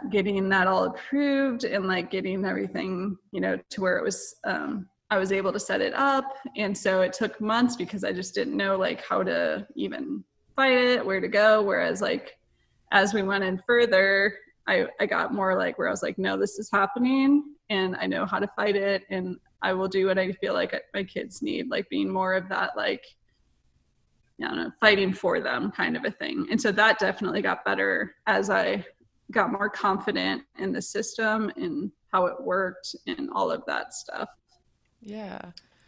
getting 0.09 0.47
that 0.49 0.67
all 0.67 0.85
approved 0.85 1.65
and 1.65 1.85
like 1.85 2.09
getting 2.09 2.45
everything, 2.45 3.17
you 3.31 3.41
know, 3.41 3.59
to 3.69 3.81
where 3.81 3.97
it 3.97 4.03
was, 4.03 4.35
um, 4.45 4.87
I 5.11 5.17
was 5.17 5.31
able 5.31 5.51
to 5.53 5.59
set 5.59 5.81
it 5.81 5.93
up. 5.93 6.37
And 6.55 6.75
so 6.75 7.01
it 7.01 7.13
took 7.13 7.39
months 7.39 7.75
because 7.75 8.03
I 8.03 8.11
just 8.13 8.33
didn't 8.33 8.57
know 8.57 8.77
like 8.77 9.03
how 9.05 9.21
to 9.23 9.67
even 9.75 10.23
fight 10.55 10.77
it, 10.77 11.05
where 11.05 11.19
to 11.19 11.27
go. 11.27 11.61
Whereas 11.61 12.01
like 12.01 12.37
as 12.91 13.13
we 13.13 13.21
went 13.21 13.43
in 13.43 13.61
further, 13.67 14.33
I, 14.67 14.87
I 14.99 15.05
got 15.05 15.33
more 15.33 15.57
like 15.57 15.77
where 15.77 15.89
I 15.89 15.91
was 15.91 16.01
like, 16.01 16.17
no, 16.17 16.37
this 16.37 16.57
is 16.57 16.69
happening 16.71 17.55
and 17.69 17.95
I 17.97 18.07
know 18.07 18.25
how 18.25 18.39
to 18.39 18.47
fight 18.55 18.75
it 18.75 19.03
and 19.09 19.37
I 19.61 19.73
will 19.73 19.87
do 19.87 20.07
what 20.07 20.19
I 20.19 20.31
feel 20.33 20.53
like 20.53 20.79
my 20.93 21.03
kids 21.03 21.41
need, 21.41 21.69
like 21.69 21.89
being 21.89 22.09
more 22.09 22.33
of 22.33 22.49
that, 22.49 22.71
like, 22.75 23.03
you 24.37 24.47
know, 24.47 24.71
fighting 24.81 25.13
for 25.13 25.39
them 25.39 25.71
kind 25.71 25.95
of 25.95 26.03
a 26.05 26.11
thing. 26.11 26.47
And 26.51 26.61
so 26.61 26.71
that 26.73 26.99
definitely 26.99 27.41
got 27.41 27.63
better 27.65 28.15
as 28.27 28.49
I 28.49 28.85
got 29.31 29.51
more 29.51 29.69
confident 29.69 30.43
in 30.59 30.71
the 30.71 30.81
system 30.81 31.51
and 31.55 31.91
how 32.11 32.25
it 32.27 32.41
worked 32.41 32.95
and 33.07 33.29
all 33.31 33.49
of 33.49 33.63
that 33.67 33.93
stuff. 33.93 34.29
Yeah. 35.01 35.39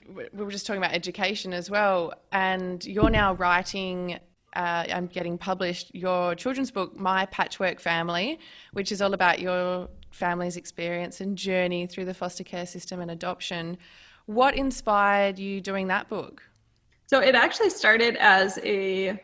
We 0.07 0.25
were 0.31 0.51
just 0.51 0.65
talking 0.65 0.81
about 0.81 0.93
education 0.93 1.53
as 1.53 1.69
well. 1.69 2.13
And 2.31 2.83
you're 2.85 3.09
now 3.09 3.33
writing 3.33 4.19
uh, 4.55 4.85
and 4.87 5.11
getting 5.11 5.37
published 5.37 5.93
your 5.93 6.35
children's 6.35 6.71
book, 6.71 6.97
My 6.97 7.25
Patchwork 7.27 7.79
Family, 7.79 8.39
which 8.73 8.91
is 8.91 9.01
all 9.01 9.13
about 9.13 9.39
your 9.39 9.89
family's 10.11 10.57
experience 10.57 11.21
and 11.21 11.37
journey 11.37 11.85
through 11.85 12.05
the 12.05 12.13
foster 12.13 12.43
care 12.43 12.65
system 12.65 13.01
and 13.01 13.11
adoption. 13.11 13.77
What 14.25 14.55
inspired 14.55 15.37
you 15.37 15.61
doing 15.61 15.87
that 15.87 16.09
book? 16.09 16.41
So 17.05 17.19
it 17.19 17.35
actually 17.35 17.69
started 17.69 18.17
as 18.17 18.59
a 18.63 19.21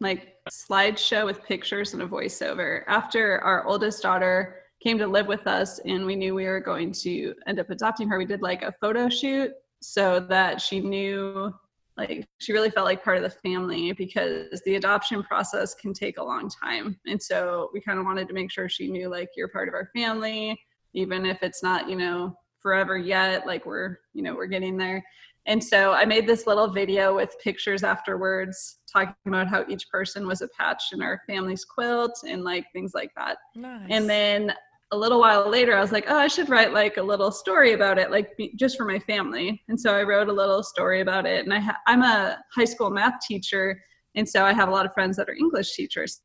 like 0.00 0.34
slideshow 0.50 1.24
with 1.24 1.42
pictures 1.44 1.94
and 1.94 2.02
a 2.02 2.06
voiceover. 2.06 2.82
After 2.86 3.40
our 3.40 3.66
oldest 3.66 4.02
daughter 4.02 4.62
came 4.82 4.98
to 4.98 5.06
live 5.06 5.26
with 5.26 5.46
us 5.46 5.78
and 5.84 6.04
we 6.04 6.16
knew 6.16 6.34
we 6.34 6.46
were 6.46 6.60
going 6.60 6.92
to 6.92 7.34
end 7.46 7.60
up 7.60 7.70
adopting 7.70 8.08
her, 8.08 8.18
we 8.18 8.26
did 8.26 8.42
like 8.42 8.62
a 8.62 8.72
photo 8.80 9.08
shoot 9.08 9.52
so 9.80 10.18
that 10.18 10.60
she 10.60 10.80
knew 10.80 11.54
like 11.96 12.26
she 12.38 12.52
really 12.52 12.70
felt 12.70 12.86
like 12.86 13.04
part 13.04 13.16
of 13.16 13.22
the 13.22 13.30
family 13.30 13.92
because 13.92 14.60
the 14.64 14.76
adoption 14.76 15.22
process 15.22 15.74
can 15.74 15.92
take 15.92 16.18
a 16.18 16.24
long 16.24 16.48
time. 16.48 16.98
And 17.06 17.22
so 17.22 17.70
we 17.72 17.80
kind 17.80 17.98
of 17.98 18.04
wanted 18.04 18.26
to 18.28 18.34
make 18.34 18.50
sure 18.50 18.68
she 18.68 18.90
knew 18.90 19.08
like 19.08 19.28
you're 19.36 19.48
part 19.48 19.68
of 19.68 19.74
our 19.74 19.90
family 19.94 20.58
even 20.94 21.26
if 21.26 21.42
it's 21.42 21.62
not 21.62 21.88
you 21.88 21.96
know 21.96 22.36
forever 22.60 22.96
yet 22.96 23.46
like 23.46 23.66
we're 23.66 23.98
you 24.14 24.22
know 24.22 24.34
we're 24.34 24.46
getting 24.46 24.76
there. 24.76 25.04
And 25.46 25.62
so 25.62 25.92
i 25.92 26.04
made 26.06 26.26
this 26.26 26.46
little 26.46 26.68
video 26.68 27.14
with 27.14 27.36
pictures 27.42 27.82
afterwards 27.82 28.78
talking 28.90 29.14
about 29.26 29.48
how 29.48 29.64
each 29.68 29.88
person 29.90 30.26
was 30.26 30.40
a 30.40 30.48
patch 30.48 30.84
in 30.92 31.02
our 31.02 31.20
family's 31.26 31.64
quilt 31.64 32.18
and 32.26 32.44
like 32.44 32.64
things 32.72 32.92
like 32.94 33.10
that. 33.16 33.36
Nice. 33.54 33.86
and 33.90 34.08
then 34.08 34.52
a 34.94 34.96
little 34.96 35.18
while 35.18 35.50
later, 35.50 35.76
I 35.76 35.80
was 35.80 35.92
like, 35.92 36.06
oh, 36.08 36.16
I 36.16 36.28
should 36.28 36.48
write 36.48 36.72
like 36.72 36.96
a 36.96 37.02
little 37.02 37.32
story 37.32 37.72
about 37.72 37.98
it, 37.98 38.10
like 38.10 38.30
just 38.54 38.76
for 38.76 38.84
my 38.84 38.98
family. 39.00 39.62
And 39.68 39.78
so 39.78 39.94
I 39.94 40.04
wrote 40.04 40.28
a 40.28 40.32
little 40.32 40.62
story 40.62 41.00
about 41.00 41.26
it. 41.26 41.44
And 41.44 41.52
I 41.52 41.58
ha- 41.58 41.80
I'm 41.86 42.02
a 42.02 42.38
high 42.54 42.64
school 42.64 42.90
math 42.90 43.20
teacher, 43.26 43.82
and 44.14 44.28
so 44.28 44.44
I 44.44 44.52
have 44.52 44.68
a 44.68 44.72
lot 44.72 44.86
of 44.86 44.94
friends 44.94 45.16
that 45.16 45.28
are 45.28 45.34
English 45.34 45.74
teachers. 45.74 46.22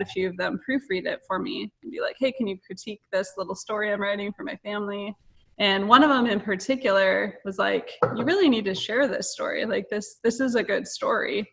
A 0.00 0.04
few 0.04 0.28
of 0.28 0.36
them 0.36 0.60
proofread 0.68 1.06
it 1.06 1.20
for 1.26 1.38
me 1.38 1.72
and 1.82 1.90
be 1.90 2.00
like, 2.00 2.16
hey, 2.18 2.30
can 2.30 2.46
you 2.46 2.58
critique 2.64 3.00
this 3.12 3.32
little 3.36 3.54
story 3.54 3.92
I'm 3.92 4.00
writing 4.00 4.32
for 4.32 4.44
my 4.44 4.56
family? 4.56 5.14
And 5.58 5.88
one 5.88 6.02
of 6.02 6.10
them 6.10 6.26
in 6.26 6.38
particular 6.38 7.38
was 7.46 7.58
like, 7.58 7.90
you 8.14 8.22
really 8.24 8.48
need 8.48 8.66
to 8.66 8.74
share 8.74 9.08
this 9.08 9.32
story. 9.32 9.64
Like 9.64 9.88
this, 9.88 10.18
this 10.22 10.38
is 10.38 10.54
a 10.54 10.62
good 10.62 10.86
story. 10.86 11.50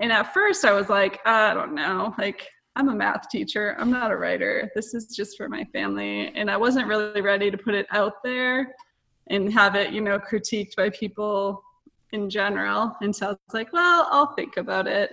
And 0.00 0.10
at 0.10 0.34
first 0.34 0.64
I 0.64 0.72
was 0.72 0.88
like, 0.88 1.20
I 1.24 1.54
don't 1.54 1.74
know, 1.74 2.14
like 2.18 2.48
I'm 2.78 2.88
a 2.90 2.94
math 2.94 3.28
teacher. 3.28 3.74
I'm 3.76 3.90
not 3.90 4.12
a 4.12 4.16
writer. 4.16 4.70
This 4.76 4.94
is 4.94 5.08
just 5.08 5.36
for 5.36 5.48
my 5.48 5.64
family. 5.72 6.32
And 6.36 6.48
I 6.48 6.56
wasn't 6.56 6.86
really 6.86 7.20
ready 7.20 7.50
to 7.50 7.58
put 7.58 7.74
it 7.74 7.86
out 7.90 8.22
there 8.22 8.76
and 9.30 9.52
have 9.52 9.74
it, 9.74 9.92
you 9.92 10.00
know, 10.00 10.16
critiqued 10.20 10.76
by 10.76 10.90
people 10.90 11.60
in 12.12 12.30
general. 12.30 12.94
And 13.00 13.14
so 13.14 13.26
I 13.26 13.30
was 13.30 13.38
like, 13.52 13.72
well, 13.72 14.06
I'll 14.12 14.32
think 14.34 14.58
about 14.58 14.86
it. 14.86 15.12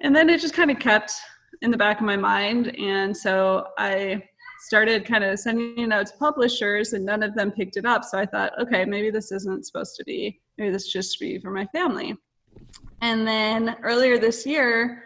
And 0.00 0.16
then 0.16 0.30
it 0.30 0.40
just 0.40 0.54
kind 0.54 0.70
of 0.70 0.78
kept 0.78 1.12
in 1.60 1.70
the 1.70 1.76
back 1.76 2.00
of 2.00 2.06
my 2.06 2.16
mind. 2.16 2.74
And 2.78 3.14
so 3.14 3.66
I 3.76 4.22
started 4.60 5.04
kind 5.04 5.22
of 5.22 5.38
sending 5.38 5.78
it 5.78 5.92
out 5.92 6.06
to 6.06 6.16
publishers 6.16 6.94
and 6.94 7.04
none 7.04 7.22
of 7.22 7.34
them 7.34 7.50
picked 7.50 7.76
it 7.76 7.84
up. 7.84 8.04
So 8.04 8.18
I 8.18 8.24
thought, 8.24 8.58
okay, 8.58 8.86
maybe 8.86 9.10
this 9.10 9.32
isn't 9.32 9.66
supposed 9.66 9.96
to 9.96 10.04
be, 10.04 10.40
maybe 10.56 10.70
this 10.70 10.90
just 10.90 11.20
be 11.20 11.38
for 11.38 11.50
my 11.50 11.66
family. 11.66 12.16
And 13.02 13.26
then 13.26 13.76
earlier 13.82 14.16
this 14.16 14.46
year, 14.46 15.03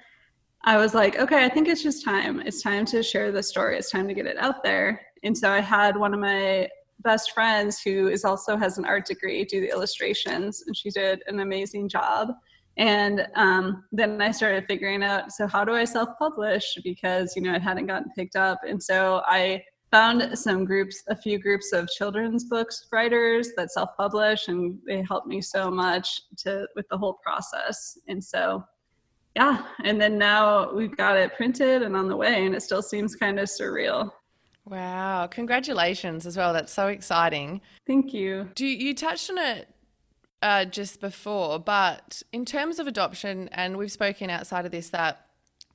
I 0.68 0.76
was 0.76 0.92
like, 0.92 1.18
okay, 1.18 1.46
I 1.46 1.48
think 1.48 1.66
it's 1.66 1.82
just 1.82 2.04
time. 2.04 2.40
It's 2.40 2.60
time 2.60 2.84
to 2.92 3.02
share 3.02 3.32
the 3.32 3.42
story. 3.42 3.78
It's 3.78 3.90
time 3.90 4.06
to 4.06 4.12
get 4.12 4.26
it 4.26 4.36
out 4.36 4.62
there. 4.62 5.00
And 5.22 5.36
so 5.36 5.50
I 5.50 5.60
had 5.60 5.96
one 5.96 6.12
of 6.12 6.20
my 6.20 6.68
best 6.98 7.32
friends 7.32 7.80
who 7.80 8.08
is 8.08 8.22
also 8.22 8.54
has 8.54 8.76
an 8.76 8.84
art 8.84 9.06
degree 9.06 9.46
do 9.46 9.62
the 9.62 9.70
illustrations, 9.70 10.64
and 10.66 10.76
she 10.76 10.90
did 10.90 11.22
an 11.26 11.40
amazing 11.40 11.88
job. 11.88 12.32
And 12.76 13.26
um, 13.34 13.84
then 13.92 14.20
I 14.20 14.30
started 14.30 14.66
figuring 14.66 15.02
out, 15.02 15.32
so 15.32 15.46
how 15.46 15.64
do 15.64 15.72
I 15.72 15.84
self-publish? 15.84 16.76
Because 16.84 17.34
you 17.34 17.40
know 17.40 17.54
it 17.54 17.62
hadn't 17.62 17.86
gotten 17.86 18.12
picked 18.14 18.36
up, 18.36 18.60
and 18.68 18.80
so 18.82 19.22
I 19.24 19.64
found 19.90 20.38
some 20.38 20.66
groups, 20.66 21.02
a 21.08 21.16
few 21.16 21.38
groups 21.38 21.72
of 21.72 21.88
children's 21.88 22.44
books 22.44 22.88
writers 22.92 23.52
that 23.56 23.70
self-publish, 23.70 24.48
and 24.48 24.78
they 24.86 25.02
helped 25.08 25.28
me 25.28 25.40
so 25.40 25.70
much 25.70 26.20
to 26.40 26.68
with 26.76 26.86
the 26.90 26.98
whole 26.98 27.18
process. 27.24 27.96
And 28.06 28.22
so, 28.22 28.62
yeah, 29.38 29.62
and 29.84 30.00
then 30.00 30.18
now 30.18 30.72
we've 30.72 30.96
got 30.96 31.16
it 31.16 31.36
printed 31.36 31.82
and 31.82 31.94
on 31.94 32.08
the 32.08 32.16
way, 32.16 32.44
and 32.44 32.56
it 32.56 32.60
still 32.60 32.82
seems 32.82 33.14
kind 33.14 33.38
of 33.38 33.46
surreal. 33.46 34.10
Wow! 34.64 35.28
Congratulations 35.28 36.26
as 36.26 36.36
well. 36.36 36.52
That's 36.52 36.72
so 36.72 36.88
exciting. 36.88 37.60
Thank 37.86 38.12
you. 38.12 38.50
Do 38.56 38.66
you, 38.66 38.94
touched 38.94 39.30
on 39.30 39.38
it 39.38 39.68
uh, 40.42 40.64
just 40.64 41.00
before, 41.00 41.60
but 41.60 42.20
in 42.32 42.44
terms 42.44 42.80
of 42.80 42.88
adoption, 42.88 43.48
and 43.52 43.76
we've 43.76 43.92
spoken 43.92 44.28
outside 44.28 44.66
of 44.66 44.72
this 44.72 44.88
that 44.90 45.26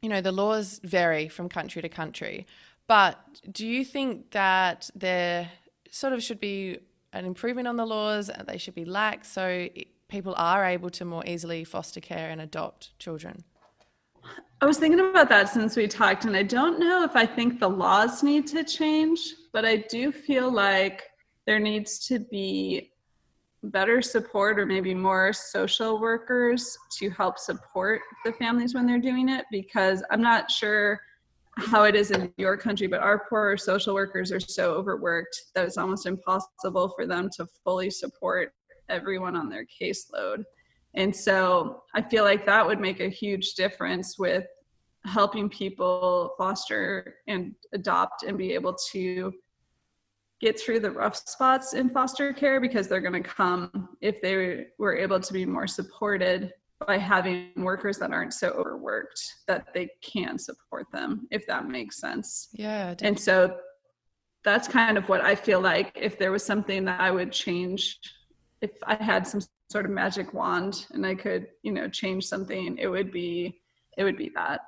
you 0.02 0.10
know 0.10 0.20
the 0.20 0.34
laws 0.34 0.82
vary 0.84 1.30
from 1.30 1.48
country 1.48 1.82
to 1.82 1.88
country. 1.88 2.46
But 2.88 3.18
do 3.50 3.66
you 3.66 3.86
think 3.86 4.32
that 4.32 4.90
there 4.94 5.50
sort 5.90 6.12
of 6.12 6.22
should 6.22 6.42
be 6.42 6.80
an 7.14 7.24
improvement 7.24 7.70
on 7.70 7.78
the 7.78 7.86
laws? 7.86 8.30
They 8.46 8.58
should 8.58 8.76
be 8.76 8.84
lax 8.84 9.32
so 9.32 9.70
people 10.14 10.36
are 10.38 10.64
able 10.64 10.92
to 10.92 11.04
more 11.04 11.24
easily 11.26 11.64
foster 11.64 12.00
care 12.00 12.30
and 12.30 12.40
adopt 12.40 12.98
children? 13.00 13.44
I 14.64 14.66
was 14.66 14.78
thinking 14.78 15.02
about 15.02 15.28
that 15.28 15.50
since 15.50 15.76
we 15.76 15.90
talked, 15.90 16.24
and 16.24 16.38
I 16.38 16.44
don't 16.44 16.80
know 16.80 17.04
if 17.04 17.18
I 17.18 17.26
think 17.26 17.60
the 17.60 17.70
laws 17.70 18.24
need 18.24 18.48
to 18.48 18.64
change, 18.64 19.20
but 19.52 19.66
I 19.66 19.76
do 19.90 20.10
feel 20.10 20.50
like 20.50 21.04
there 21.46 21.60
needs 21.60 22.00
to 22.08 22.20
be 22.20 22.94
better 23.62 24.02
support 24.02 24.58
or 24.58 24.66
maybe 24.66 24.96
more 24.96 25.34
social 25.34 26.00
workers 26.00 26.78
to 26.98 27.10
help 27.10 27.40
support 27.40 28.00
the 28.24 28.32
families 28.32 28.74
when 28.74 28.88
they're 28.88 29.00
doing 29.00 29.28
it 29.28 29.44
because 29.52 30.02
I'm 30.10 30.22
not 30.22 30.50
sure 30.50 30.98
how 31.58 31.84
it 31.84 31.94
is 31.94 32.12
in 32.12 32.32
your 32.38 32.56
country, 32.56 32.88
but 32.88 33.02
our 33.02 33.26
poor 33.28 33.58
social 33.58 33.94
workers 33.94 34.32
are 34.32 34.40
so 34.40 34.76
overworked 34.76 35.42
that 35.56 35.66
it's 35.66 35.78
almost 35.78 36.06
impossible 36.06 36.94
for 36.96 37.06
them 37.06 37.30
to 37.36 37.46
fully 37.66 37.90
support 37.90 38.54
everyone 38.88 39.36
on 39.36 39.50
their 39.50 39.66
caseload. 39.66 40.46
And 40.96 41.14
so 41.16 41.84
I 41.96 42.02
feel 42.02 42.24
like 42.24 42.46
that 42.46 42.66
would 42.66 42.80
make 42.80 43.00
a 43.00 43.10
huge 43.10 43.56
difference 43.56 44.18
with 44.20 44.46
helping 45.06 45.50
people 45.50 46.34
foster 46.38 47.16
and 47.28 47.54
adopt 47.74 48.24
and 48.24 48.38
be 48.38 48.54
able 48.54 48.76
to 48.92 49.34
get 50.40 50.60
through 50.60 50.80
the 50.80 50.92
rough 50.92 51.16
spots 51.16 51.74
in 51.74 51.90
foster 51.90 52.34
care 52.34 52.60
because 52.60 52.88
they're 52.88 53.02
going 53.02 53.22
to 53.22 53.30
come 53.30 53.90
if 54.02 54.22
they 54.22 54.66
were 54.78 54.96
able 54.96 55.20
to 55.20 55.34
be 55.34 55.46
more 55.46 55.68
supported 55.68 56.52
by 56.86 56.98
having 56.98 57.52
workers 57.56 57.98
that 57.98 58.12
aren't 58.12 58.34
so 58.34 58.50
overworked 58.50 59.22
that 59.48 59.68
they 59.74 59.90
can 60.02 60.38
support 60.38 60.86
them 60.92 61.28
if 61.32 61.48
that 61.48 61.68
makes 61.68 61.98
sense 61.98 62.50
yeah 62.54 62.90
definitely. 62.90 63.08
and 63.08 63.20
so 63.20 63.58
that's 64.44 64.68
kind 64.68 64.98
of 64.98 65.08
what 65.08 65.22
i 65.24 65.34
feel 65.34 65.62
like 65.62 65.92
if 65.96 66.20
there 66.20 66.32
was 66.32 66.44
something 66.44 66.84
that 66.84 67.00
i 67.00 67.10
would 67.10 67.32
change 67.32 68.00
if 68.62 68.72
i 68.86 68.96
had 68.96 69.26
some 69.26 69.42
sort 69.70 69.86
of 69.86 69.92
magic 69.92 70.34
wand 70.34 70.88
and 70.92 71.06
i 71.06 71.16
could 71.16 71.48
you 71.62 71.72
know 71.72 71.88
change 71.88 72.26
something 72.26 72.78
it 72.78 72.88
would 72.88 73.12
be 73.12 73.62
it 73.98 74.04
would 74.04 74.18
be 74.18 74.30
that 74.36 74.62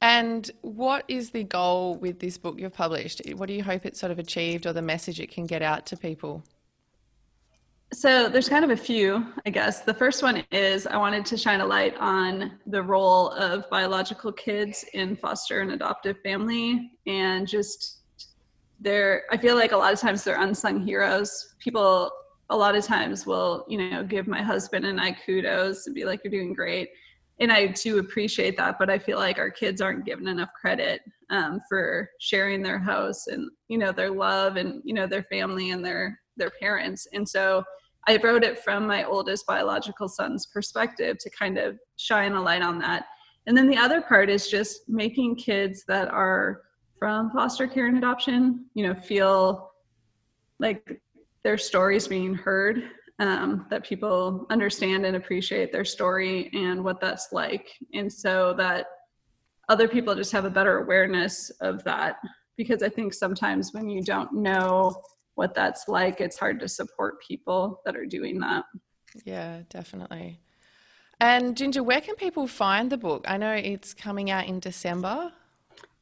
and 0.00 0.50
what 0.62 1.04
is 1.08 1.30
the 1.30 1.44
goal 1.44 1.96
with 1.96 2.20
this 2.20 2.38
book 2.38 2.58
you've 2.58 2.72
published 2.72 3.20
what 3.36 3.46
do 3.46 3.54
you 3.54 3.62
hope 3.62 3.84
it's 3.84 3.98
sort 3.98 4.12
of 4.12 4.18
achieved 4.18 4.66
or 4.66 4.72
the 4.72 4.82
message 4.82 5.20
it 5.20 5.30
can 5.30 5.46
get 5.46 5.62
out 5.62 5.86
to 5.86 5.96
people 5.96 6.44
so 7.92 8.28
there's 8.28 8.50
kind 8.50 8.64
of 8.64 8.70
a 8.70 8.76
few, 8.76 9.26
I 9.46 9.50
guess. 9.50 9.80
The 9.80 9.94
first 9.94 10.22
one 10.22 10.44
is 10.52 10.86
I 10.86 10.98
wanted 10.98 11.24
to 11.26 11.38
shine 11.38 11.62
a 11.62 11.66
light 11.66 11.96
on 11.98 12.58
the 12.66 12.82
role 12.82 13.30
of 13.30 13.68
biological 13.70 14.30
kids 14.30 14.84
in 14.92 15.16
foster 15.16 15.60
and 15.60 15.72
adoptive 15.72 16.18
family 16.22 16.92
and 17.06 17.48
just 17.48 18.00
they're 18.80 19.22
I 19.30 19.38
feel 19.38 19.56
like 19.56 19.72
a 19.72 19.76
lot 19.76 19.92
of 19.92 19.98
times 19.98 20.22
they're 20.22 20.40
unsung 20.40 20.84
heroes. 20.84 21.54
People 21.60 22.10
a 22.50 22.56
lot 22.56 22.76
of 22.76 22.84
times 22.84 23.26
will, 23.26 23.64
you 23.68 23.78
know, 23.90 24.04
give 24.04 24.26
my 24.26 24.42
husband 24.42 24.84
and 24.84 25.00
I 25.00 25.12
kudos 25.12 25.86
and 25.86 25.94
be 25.94 26.04
like, 26.04 26.20
You're 26.22 26.30
doing 26.30 26.52
great. 26.52 26.90
And 27.40 27.52
I 27.52 27.68
do 27.68 27.98
appreciate 27.98 28.56
that, 28.56 28.78
but 28.78 28.90
I 28.90 28.98
feel 28.98 29.18
like 29.18 29.38
our 29.38 29.50
kids 29.50 29.80
aren't 29.80 30.04
given 30.04 30.26
enough 30.26 30.50
credit 30.60 31.02
um, 31.30 31.60
for 31.68 32.10
sharing 32.18 32.62
their 32.62 32.78
house 32.78 33.28
and, 33.28 33.48
you 33.68 33.78
know, 33.78 33.92
their 33.92 34.10
love 34.10 34.56
and, 34.56 34.82
you 34.84 34.92
know, 34.94 35.06
their 35.06 35.22
family 35.24 35.70
and 35.70 35.84
their 35.84 36.18
their 36.36 36.50
parents. 36.50 37.06
And 37.12 37.28
so 37.28 37.64
I 38.06 38.16
wrote 38.22 38.44
it 38.44 38.60
from 38.60 38.86
my 38.86 39.04
oldest 39.04 39.46
biological 39.46 40.08
son's 40.08 40.46
perspective 40.46 41.18
to 41.18 41.30
kind 41.30 41.58
of 41.58 41.78
shine 41.96 42.32
a 42.32 42.40
light 42.40 42.62
on 42.62 42.78
that. 42.78 43.04
And 43.46 43.56
then 43.56 43.68
the 43.68 43.76
other 43.76 44.00
part 44.00 44.30
is 44.30 44.48
just 44.48 44.88
making 44.88 45.36
kids 45.36 45.84
that 45.88 46.08
are 46.08 46.62
from 46.98 47.30
foster 47.30 47.66
care 47.66 47.86
and 47.86 47.98
adoption, 47.98 48.66
you 48.74 48.86
know, 48.86 48.94
feel 48.94 49.72
like 50.58 51.00
their 51.44 51.58
stories 51.58 52.08
being 52.08 52.34
heard, 52.34 52.82
um, 53.18 53.66
that 53.70 53.84
people 53.84 54.46
understand 54.50 55.04
and 55.04 55.16
appreciate 55.16 55.72
their 55.72 55.84
story 55.84 56.50
and 56.54 56.82
what 56.82 57.00
that's 57.00 57.28
like. 57.32 57.68
And 57.94 58.12
so 58.12 58.54
that 58.58 58.86
other 59.68 59.88
people 59.88 60.14
just 60.14 60.32
have 60.32 60.44
a 60.44 60.50
better 60.50 60.78
awareness 60.78 61.50
of 61.60 61.82
that. 61.84 62.16
Because 62.56 62.82
I 62.82 62.88
think 62.88 63.14
sometimes 63.14 63.72
when 63.72 63.88
you 63.88 64.02
don't 64.02 64.32
know 64.32 65.02
what 65.34 65.54
that's 65.54 65.88
like, 65.88 66.20
it's 66.20 66.38
hard 66.38 66.58
to 66.60 66.68
support 66.68 67.20
people 67.26 67.80
that 67.84 67.96
are 67.96 68.06
doing 68.06 68.40
that. 68.40 68.64
Yeah, 69.24 69.62
definitely. 69.68 70.40
And 71.20 71.56
Ginger, 71.56 71.82
where 71.82 72.00
can 72.00 72.14
people 72.14 72.46
find 72.46 72.90
the 72.90 72.96
book? 72.96 73.24
I 73.28 73.36
know 73.36 73.52
it's 73.52 73.94
coming 73.94 74.30
out 74.30 74.46
in 74.46 74.60
December. 74.60 75.32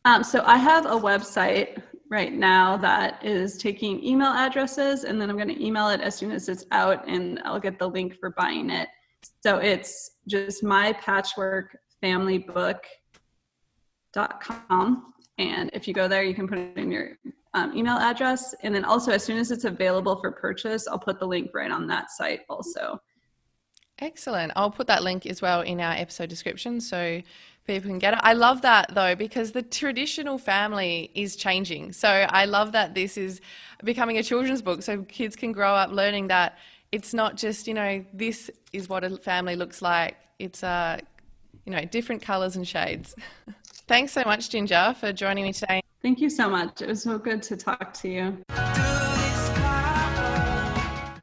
Um, 0.05 0.23
so 0.23 0.43
I 0.45 0.59
have 0.59 0.87
a 0.87 0.91
website 0.91 1.83
right 2.11 2.33
now 2.33 2.77
that 2.79 3.25
is 3.25 3.59
taking 3.59 4.03
email 4.05 4.33
addresses, 4.33 5.05
and 5.05 5.21
then 5.21 5.31
I'm 5.31 5.37
going 5.37 5.49
to 5.49 5.65
email 5.65 5.89
it 5.89 6.01
as 6.01 6.15
soon 6.15 6.31
as 6.31 6.49
it's 6.49 6.65
out, 6.71 7.07
and 7.09 7.41
I'll 7.45 7.61
get 7.61 7.79
the 7.79 7.89
link 7.89 8.17
for 8.19 8.31
buying 8.31 8.71
it. 8.71 8.89
So 9.43 9.59
it's 9.59 10.13
just 10.29 10.63
my 10.63 10.93
patchwork 10.93 11.77
family 12.01 12.41
mypatchworkfamilybook.com. 12.41 15.13
And 15.39 15.71
if 15.73 15.87
you 15.87 15.95
go 15.95 16.09
there, 16.09 16.23
you 16.23 16.35
can 16.35 16.49
put 16.49 16.59
in 16.59 16.91
your 16.91 17.19
um, 17.55 17.77
email 17.77 17.97
address. 17.97 18.55
And 18.63 18.75
then 18.75 18.85
also, 18.85 19.13
as 19.13 19.25
soon 19.25 19.39
as 19.39 19.51
it's 19.51 19.65
available 19.65 20.21
for 20.21 20.33
purchase, 20.33 20.87
I'll 20.89 20.99
put 20.99 21.19
the 21.19 21.27
link 21.27 21.51
right 21.55 21.71
on 21.71 21.87
that 21.89 22.11
site 22.11 22.41
also. 22.49 23.01
Excellent. 23.99 24.53
I'll 24.57 24.71
put 24.71 24.87
that 24.89 25.03
link 25.03 25.27
as 25.27 25.41
well 25.41 25.63
in 25.63 25.81
our 25.81 25.93
episode 25.93 26.29
description 26.29 26.81
so 26.81 27.23
people 27.67 27.91
can 27.91 27.99
get 27.99 28.15
it. 28.15 28.21
I 28.23 28.33
love 28.33 28.63
that 28.63 28.95
though 28.95 29.15
because 29.15 29.53
the 29.53 29.63
traditional 29.63 30.39
family 30.39 31.11
is 31.15 31.37
changing. 31.37 31.93
So 31.93 32.09
I 32.09 32.45
love 32.45 32.73
that 32.73 32.95
this 32.95 33.17
is 33.17 33.41
becoming 33.85 34.19
a 34.19 34.23
children's 34.23 34.63
book 34.63 34.83
so 34.83 35.03
kids 35.03 35.37
can 35.37 35.53
grow 35.53 35.75
up 35.75 35.91
learning 35.91 36.29
that 36.29 36.59
it's 36.93 37.13
not 37.13 37.37
just, 37.37 37.67
you 37.67 37.75
know, 37.75 38.05
this 38.13 38.51
is 38.73 38.89
what 38.89 39.05
a 39.05 39.17
family 39.19 39.57
looks 39.57 39.83
like. 39.83 40.17
It's 40.39 40.63
uh 40.63 40.99
you 41.65 41.73
know, 41.73 41.85
different 41.85 42.23
colors 42.23 42.57
and 42.57 42.67
shades. 42.67 43.15
Thanks 43.89 44.13
so 44.13 44.23
much 44.25 44.51
Ginger 44.51 44.95
for 44.99 45.13
joining 45.13 45.45
me 45.45 45.53
today. 45.53 45.83
Thank 46.03 46.21
you 46.21 46.31
so 46.31 46.49
much. 46.49 46.83
It 46.83 46.89
was 46.89 47.03
so 47.03 47.19
good 47.19 47.43
to 47.45 47.57
talk 47.57 47.93
to 47.95 48.09
you. 48.09 48.96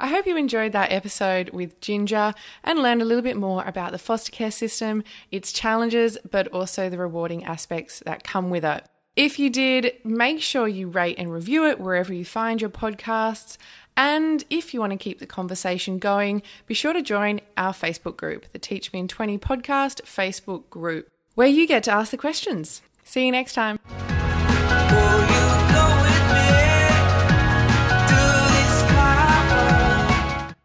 I 0.03 0.07
hope 0.07 0.27
you 0.27 0.35
enjoyed 0.35 0.73
that 0.73 0.91
episode 0.91 1.51
with 1.51 1.79
Ginger 1.79 2.33
and 2.61 2.79
learned 2.79 3.01
a 3.01 3.05
little 3.05 3.21
bit 3.21 3.37
more 3.37 3.63
about 3.63 3.93
the 3.93 3.97
foster 3.97 4.33
care 4.33 4.51
system, 4.51 5.01
its 5.31 5.53
challenges, 5.53 6.17
but 6.29 6.49
also 6.49 6.89
the 6.89 6.97
rewarding 6.97 7.45
aspects 7.45 8.03
that 8.05 8.21
come 8.21 8.49
with 8.49 8.65
it. 8.65 8.83
If 9.15 9.39
you 9.39 9.49
did, 9.49 9.93
make 10.03 10.41
sure 10.41 10.67
you 10.67 10.89
rate 10.89 11.17
and 11.17 11.31
review 11.31 11.65
it 11.67 11.79
wherever 11.79 12.13
you 12.13 12.25
find 12.25 12.59
your 12.59 12.69
podcasts. 12.69 13.55
And 13.95 14.43
if 14.49 14.73
you 14.73 14.81
want 14.81 14.91
to 14.91 14.97
keep 14.97 15.19
the 15.19 15.25
conversation 15.25 15.99
going, 15.99 16.41
be 16.67 16.73
sure 16.73 16.91
to 16.91 17.01
join 17.01 17.39
our 17.55 17.71
Facebook 17.71 18.17
group, 18.17 18.51
the 18.51 18.59
Teach 18.59 18.91
Me 18.91 18.99
in 18.99 19.07
20 19.07 19.37
podcast 19.37 20.01
Facebook 20.01 20.69
group, 20.69 21.07
where 21.35 21.47
you 21.47 21.65
get 21.65 21.81
to 21.83 21.91
ask 21.91 22.11
the 22.11 22.17
questions. 22.17 22.81
See 23.05 23.25
you 23.25 23.31
next 23.31 23.53
time. 23.53 23.79